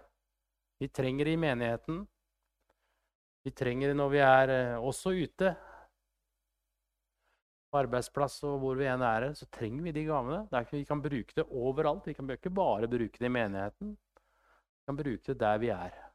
Vi 0.81 0.89
trenger 0.89 1.27
det 1.27 1.33
i 1.33 1.41
menigheten. 1.41 1.99
Vi 3.45 3.51
trenger 3.57 3.91
det 3.91 3.97
når 3.97 4.13
vi 4.13 4.21
er 4.25 4.53
eh, 4.53 4.77
også 4.77 5.13
ute. 5.17 5.55
På 7.71 7.79
arbeidsplass 7.81 8.41
og 8.45 8.59
hvor 8.61 8.77
vi 8.77 8.89
enn 8.91 9.01
er, 9.05 9.29
så 9.37 9.47
trenger 9.49 9.85
vi 9.87 9.95
de 9.95 10.05
gavene. 10.09 10.65
vi 10.71 10.85
kan 10.85 11.01
bruke 11.01 11.33
det 11.35 11.47
overalt. 11.49 12.07
Vi 12.07 12.13
kan 12.13 12.29
ikke 12.29 12.53
bare 12.53 12.87
bruke 12.87 13.17
det 13.17 13.25
i 13.25 13.33
menigheten. 13.33 13.97
Vi 13.97 14.85
kan 14.85 14.97
bruke 14.97 15.25
det 15.25 15.39
der 15.39 15.57
vi 15.57 15.69
er. 15.69 16.10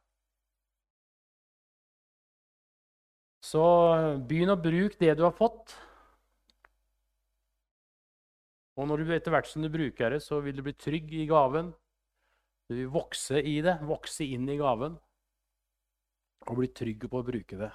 Så 3.47 3.63
begynn 4.27 4.51
å 4.51 4.59
bruke 4.59 4.99
det 4.99 5.13
du 5.15 5.23
har 5.23 5.35
fått. 5.35 5.75
Og 8.77 8.85
når 8.89 9.01
du 9.01 9.13
etter 9.15 9.33
hvert 9.33 9.47
som 9.49 9.63
du 9.63 9.69
bruker 9.73 10.13
det, 10.13 10.21
så 10.21 10.41
vil 10.43 10.57
du 10.57 10.65
bli 10.65 10.75
trygg 10.77 11.13
i 11.15 11.25
gaven. 11.29 11.71
Du 12.67 12.75
vil 12.75 12.91
vokse 12.91 13.39
i 13.39 13.57
det, 13.65 13.77
vokse 13.87 14.27
inn 14.27 14.49
i 14.51 14.57
gaven. 14.59 14.97
Og 16.47 16.59
bli 16.59 16.69
trygg 16.75 17.07
på 17.09 17.21
å 17.21 17.25
bruke 17.25 17.59
det. 17.59 17.71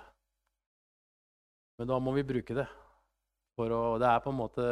Men 1.80 1.88
da 1.90 1.98
må 2.04 2.12
vi 2.14 2.26
bruke 2.28 2.56
det. 2.56 2.68
For 3.56 3.72
å, 3.72 3.82
det 4.00 4.08
er 4.08 4.22
på 4.22 4.32
en 4.32 4.38
måte 4.38 4.66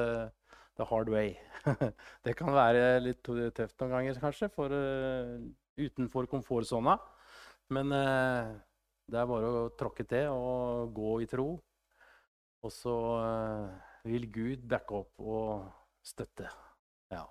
the 0.78 0.86
hard 0.86 1.10
way. 1.12 1.32
det 2.24 2.36
kan 2.38 2.52
være 2.54 3.00
litt 3.02 3.24
tøft 3.24 3.80
noen 3.80 3.96
ganger, 3.96 4.20
kanskje, 4.22 4.50
for, 4.52 4.72
uh, 4.72 5.40
utenfor 5.80 6.28
komfortsona. 6.30 6.94
Men 7.74 7.96
uh, 7.96 8.52
det 9.10 9.18
er 9.18 9.28
bare 9.28 9.50
å 9.50 9.68
tråkke 9.78 10.06
til 10.06 10.30
og 10.30 10.94
gå 10.94 11.16
i 11.24 11.28
tro. 11.30 11.48
Og 12.60 12.72
så 12.74 12.94
uh, 13.18 13.70
vil 14.06 14.26
Gud 14.32 14.66
backe 14.70 15.00
opp 15.02 15.22
og 15.24 15.70
støtte. 16.04 16.50
Ja. 17.10 17.24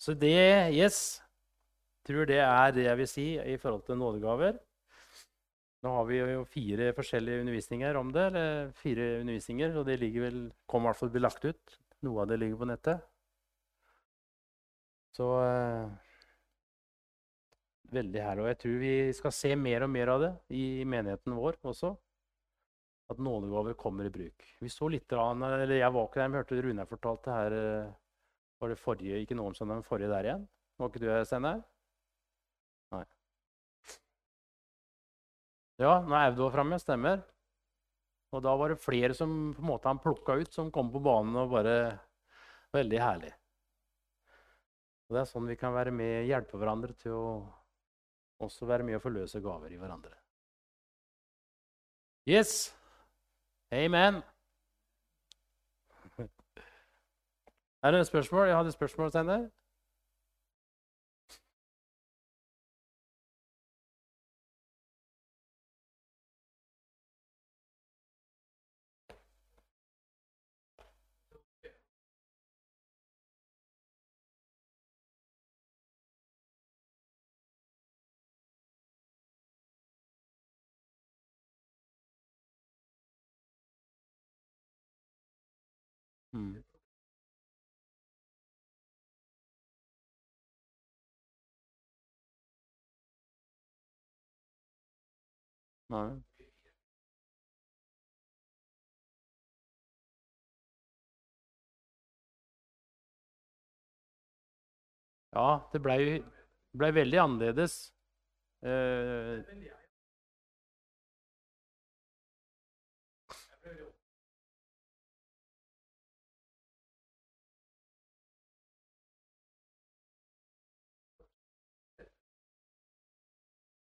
Så 0.00 0.16
det 0.18 0.74
Yes. 0.74 1.20
Tror 2.04 2.26
det 2.28 2.36
er 2.36 2.72
det 2.76 2.84
jeg 2.84 3.00
vil 3.00 3.08
si 3.08 3.26
i 3.40 3.56
forhold 3.56 3.86
til 3.86 3.96
nådegaver. 3.96 4.58
Nå 5.84 5.92
har 5.94 6.04
vi 6.08 6.18
jo 6.18 6.44
fire 6.48 6.90
forskjellige 6.96 7.40
undervisninger 7.40 7.96
om 7.96 8.12
det. 8.12 8.26
eller 8.26 8.72
fire 8.76 9.20
undervisninger, 9.20 9.76
og 9.76 9.86
det 9.86 9.98
ligger 10.00 10.26
vel, 10.26 10.52
kommer 10.68 10.88
i 10.88 10.92
hvert 10.92 11.00
fall 11.00 11.08
til 11.08 11.14
å 11.14 11.16
bli 11.16 11.24
lagt 11.24 11.44
ut. 11.48 11.78
Noe 12.04 12.20
av 12.20 12.28
det 12.28 12.38
ligger 12.40 12.60
på 12.60 12.68
nettet. 12.68 13.08
Så 15.16 15.30
uh, 15.40 15.88
veldig 17.92 18.22
herlig. 18.22 18.44
Og 18.44 18.50
jeg 18.50 18.60
tror 18.62 18.80
vi 18.80 18.94
skal 19.16 19.34
se 19.34 19.52
mer 19.58 19.86
og 19.86 19.92
mer 19.92 20.12
av 20.14 20.24
det 20.24 20.32
i 20.56 20.64
menigheten 20.88 21.36
vår 21.36 21.58
også. 21.62 21.92
At 23.12 23.20
nådegaver 23.20 23.76
kommer 23.76 24.08
i 24.08 24.12
bruk. 24.12 24.46
Vi 24.60 24.70
så 24.72 24.88
litt, 24.88 25.12
eller 25.12 25.74
Jeg 25.76 25.92
var 25.92 26.06
ikke 26.08 26.20
der, 26.20 26.28
men 26.28 26.40
hørte 26.40 26.62
Rune 26.64 26.86
fortalte 26.88 27.34
her 27.34 27.52
eh, 27.52 27.92
Var 28.60 28.72
det 28.72 28.80
forrige, 28.80 29.20
ikke 29.20 29.36
noen 29.36 29.54
søndag, 29.54 29.82
men 29.82 29.84
forrige 29.84 30.08
der 30.08 30.24
igjen? 30.24 30.48
Var 30.78 30.88
ikke 30.88 31.02
du 31.02 31.10
her, 31.10 31.24
Steinar? 31.28 31.60
Nei. 32.94 33.04
Ja, 35.82 36.00
når 36.00 36.16
Audo 36.22 36.46
var 36.46 36.54
framme, 36.56 36.78
stemmer. 36.80 37.22
Og 38.34 38.42
da 38.42 38.54
var 38.58 38.72
det 38.72 38.82
flere 38.82 39.14
som 39.14 39.52
på 39.54 39.62
en 39.62 39.68
måte 39.68 39.90
han 39.90 40.00
plukka 40.02 40.38
ut, 40.40 40.52
som 40.54 40.72
kom 40.74 40.90
på 40.90 41.02
banen. 41.04 41.36
og 41.36 41.52
bare 41.52 41.76
Veldig 42.74 42.98
herlig. 42.98 43.30
Og 45.06 45.14
Det 45.14 45.20
er 45.20 45.28
sånn 45.30 45.46
vi 45.46 45.54
kan 45.60 45.74
være 45.76 45.92
med 45.94 46.24
hjelpe 46.26 46.58
hverandre 46.58 46.96
til 46.98 47.12
å 47.14 47.26
også 48.42 48.66
være 48.66 48.82
med 48.86 48.98
å 48.98 49.02
forløse 49.02 49.40
gaver 49.44 49.72
i 49.72 49.78
hverandre. 49.80 50.14
Yes. 52.26 52.74
Amen. 53.72 54.22
Er 57.84 57.92
det 57.92 58.00
noen 58.00 58.08
spørsmål? 58.08 58.48
Jeg 58.48 58.56
hadde 58.56 58.72
spørsmål, 58.72 59.10
Steinar. 59.12 59.50
Nei. 95.94 96.22
Ja, 105.34 105.46
det 105.72 105.80
blei 105.82 106.04
ble 106.78 106.90
veldig 106.98 107.20
annerledes. 107.24 107.76
Eh, 108.62 109.42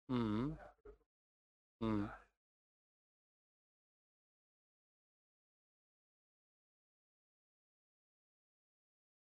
Mm. 0.09 0.57
Mm. 1.85 2.09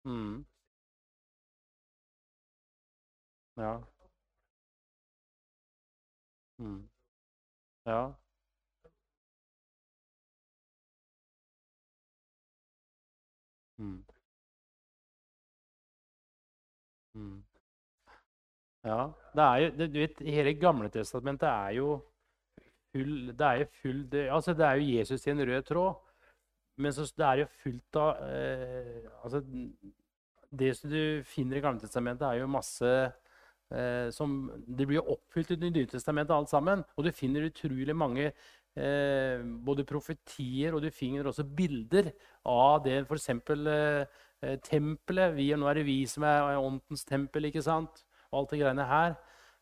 Mm. 0.05 0.45
Ja. 3.57 3.87
Mm. 6.59 6.89
Ja. 7.85 8.17
Mm. 13.79 14.03
Mm. 17.15 17.43
Ja. 18.83 19.11
Det 19.35 19.43
er 19.43 19.55
jo, 19.57 19.87
du 19.87 19.99
vet, 19.99 20.19
Hele 20.19 20.53
Gamle 20.53 20.89
testamentet 20.89 21.47
er 21.49 21.69
jo 21.77 22.01
full 22.91 23.31
Det 23.37 23.47
er 23.47 23.61
jo 23.61 23.69
full 23.81 24.03
det, 24.11 24.27
altså 24.33 24.53
det 24.57 24.65
er 24.65 24.79
jo 24.79 24.97
Jesus 24.97 25.27
i 25.27 25.31
en 25.33 25.45
rød 25.49 25.63
tråd. 25.67 25.95
Men 26.77 26.93
så, 26.93 27.07
det 27.17 27.25
er 27.25 27.41
jo 27.41 27.47
fullt 27.63 27.97
av 27.97 28.19
eh, 28.27 29.07
altså, 29.23 29.41
Det 30.59 30.75
som 30.77 30.91
du 30.91 31.23
finner 31.25 31.57
i 31.57 31.63
Gamle 31.63 31.81
testamentet, 31.81 32.27
er 32.27 32.43
jo 32.43 32.51
masse 32.53 32.91
eh, 33.71 34.09
som 34.13 34.37
Det 34.67 34.85
blir 34.85 34.99
jo 34.99 35.17
oppfylt 35.17 35.55
i 35.55 35.59
Det 35.63 35.73
nye 35.73 35.89
testamentet, 35.89 36.35
alt 36.35 36.53
sammen. 36.53 36.85
Og 36.95 37.07
du 37.07 37.11
finner 37.11 37.49
utrolig 37.49 37.95
mange 37.97 38.29
eh, 38.29 39.41
både 39.65 39.87
profetier, 39.89 40.75
og 40.75 40.85
du 40.85 40.91
finner 40.93 41.27
også 41.27 41.47
bilder 41.49 42.11
av 42.45 42.83
det 42.85 43.01
f.eks. 43.07 43.29
Eh, 43.33 44.59
tempelet. 44.61 45.33
Vi, 45.33 45.49
nå 45.57 45.65
er 45.65 45.79
det 45.79 45.87
vi 45.87 46.03
som 46.05 46.27
er 46.29 46.59
åndens 46.61 47.07
tempel. 47.09 47.49
ikke 47.49 47.65
sant? 47.65 48.03
og 48.31 48.41
alt 48.41 48.53
det 48.53 48.61
greiene 48.61 48.87
her. 48.87 49.15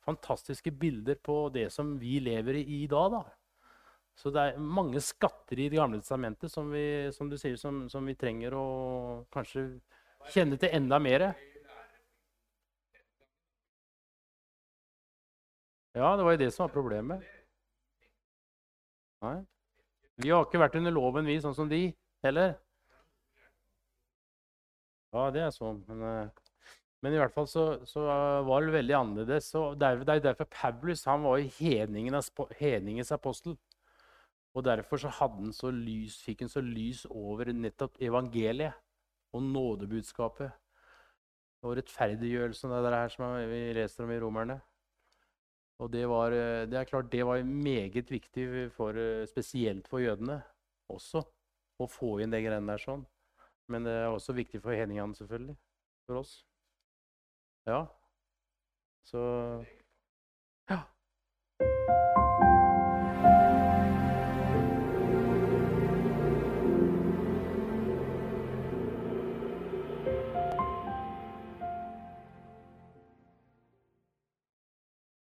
Fantastiske 0.06 0.72
bilder 0.72 1.18
på 1.18 1.48
det 1.54 1.72
som 1.74 1.96
vi 2.00 2.20
lever 2.22 2.62
i 2.62 2.84
i 2.84 2.88
dag. 2.88 3.12
da. 3.12 3.24
Så 4.16 4.32
det 4.32 4.42
er 4.42 4.60
mange 4.62 5.02
skatter 5.04 5.60
i 5.60 5.70
Det 5.70 5.78
gamle 5.78 6.00
testamentet 6.00 6.52
som 6.52 6.70
vi, 6.72 7.12
som 7.12 7.32
sier, 7.38 7.58
som, 7.60 7.90
som 7.90 8.06
vi 8.06 8.16
trenger 8.16 8.54
å 8.56 8.68
kanskje 9.34 9.68
kjenne 10.32 10.58
til 10.62 10.72
enda 10.74 11.00
mer. 11.00 11.34
Ja, 15.96 16.16
det 16.16 16.24
var 16.28 16.36
jo 16.36 16.42
det 16.44 16.52
som 16.52 16.66
var 16.66 16.74
problemet. 16.74 17.24
Nei. 19.24 19.38
Vi 20.20 20.32
har 20.32 20.46
ikke 20.46 20.60
vært 20.60 20.76
under 20.80 20.94
loven, 20.96 21.28
vi, 21.28 21.38
sånn 21.44 21.56
som 21.56 21.70
de 21.72 21.90
heller. 22.24 22.56
Ja, 25.16 25.30
det 25.32 25.44
er 25.46 25.54
sånn. 25.56 25.82
Men 25.88 26.04
uh, 26.04 26.44
Men 27.04 27.14
i 27.14 27.20
hvert 27.20 27.34
fall 27.36 27.48
så, 27.50 27.64
så 27.86 28.04
var 28.48 28.66
det 28.66 28.74
veldig 28.74 28.96
annerledes. 28.98 29.52
Det 29.78 29.88
er 29.88 30.24
derfor 30.24 30.48
Paulus 30.50 31.04
han 31.06 31.26
var 31.26 31.44
hedningenes, 31.60 32.32
hedningens 32.60 33.12
apostel. 33.14 33.58
Og 34.56 34.64
derfor 34.64 35.02
så 35.02 35.12
han 35.18 35.52
så 35.54 35.70
lys, 35.76 36.22
fikk 36.24 36.46
han 36.46 36.52
så 36.52 36.64
lys 36.64 37.04
over 37.12 37.52
nettopp 37.52 38.00
evangeliet 38.02 38.78
og 39.36 39.44
nådebudskapet. 39.44 40.54
Og 41.66 41.76
rettferdiggjørelsen 41.80 42.72
det 42.72 42.96
her 42.96 43.12
som 43.12 43.36
vi 43.52 43.62
leser 43.76 44.06
om 44.06 44.14
i 44.16 44.20
Romerne. 44.22 44.60
Og 45.84 45.92
det, 45.92 46.06
var, 46.08 46.32
det 46.32 46.78
er 46.80 46.88
klart 46.88 47.12
det 47.12 47.26
var 47.28 47.44
meget 47.44 48.12
viktig, 48.12 48.72
for, 48.72 48.96
spesielt 49.28 49.90
for 49.92 50.00
jødene 50.00 50.40
også, 50.88 51.26
å 51.76 51.88
få 51.92 52.22
inn 52.24 52.32
de 52.32 52.40
greiene 52.40 52.72
der 52.72 52.80
sånn. 52.80 53.04
Men 53.68 53.84
det 53.84 53.96
er 54.06 54.08
også 54.14 54.38
viktig 54.38 54.62
for 54.64 54.78
hedningene, 54.78 55.18
selvfølgelig. 55.18 55.58
For 56.08 56.22
oss. 56.22 56.38
Ja. 57.66 57.90
Så 59.04 59.66
Ja. 60.70 60.95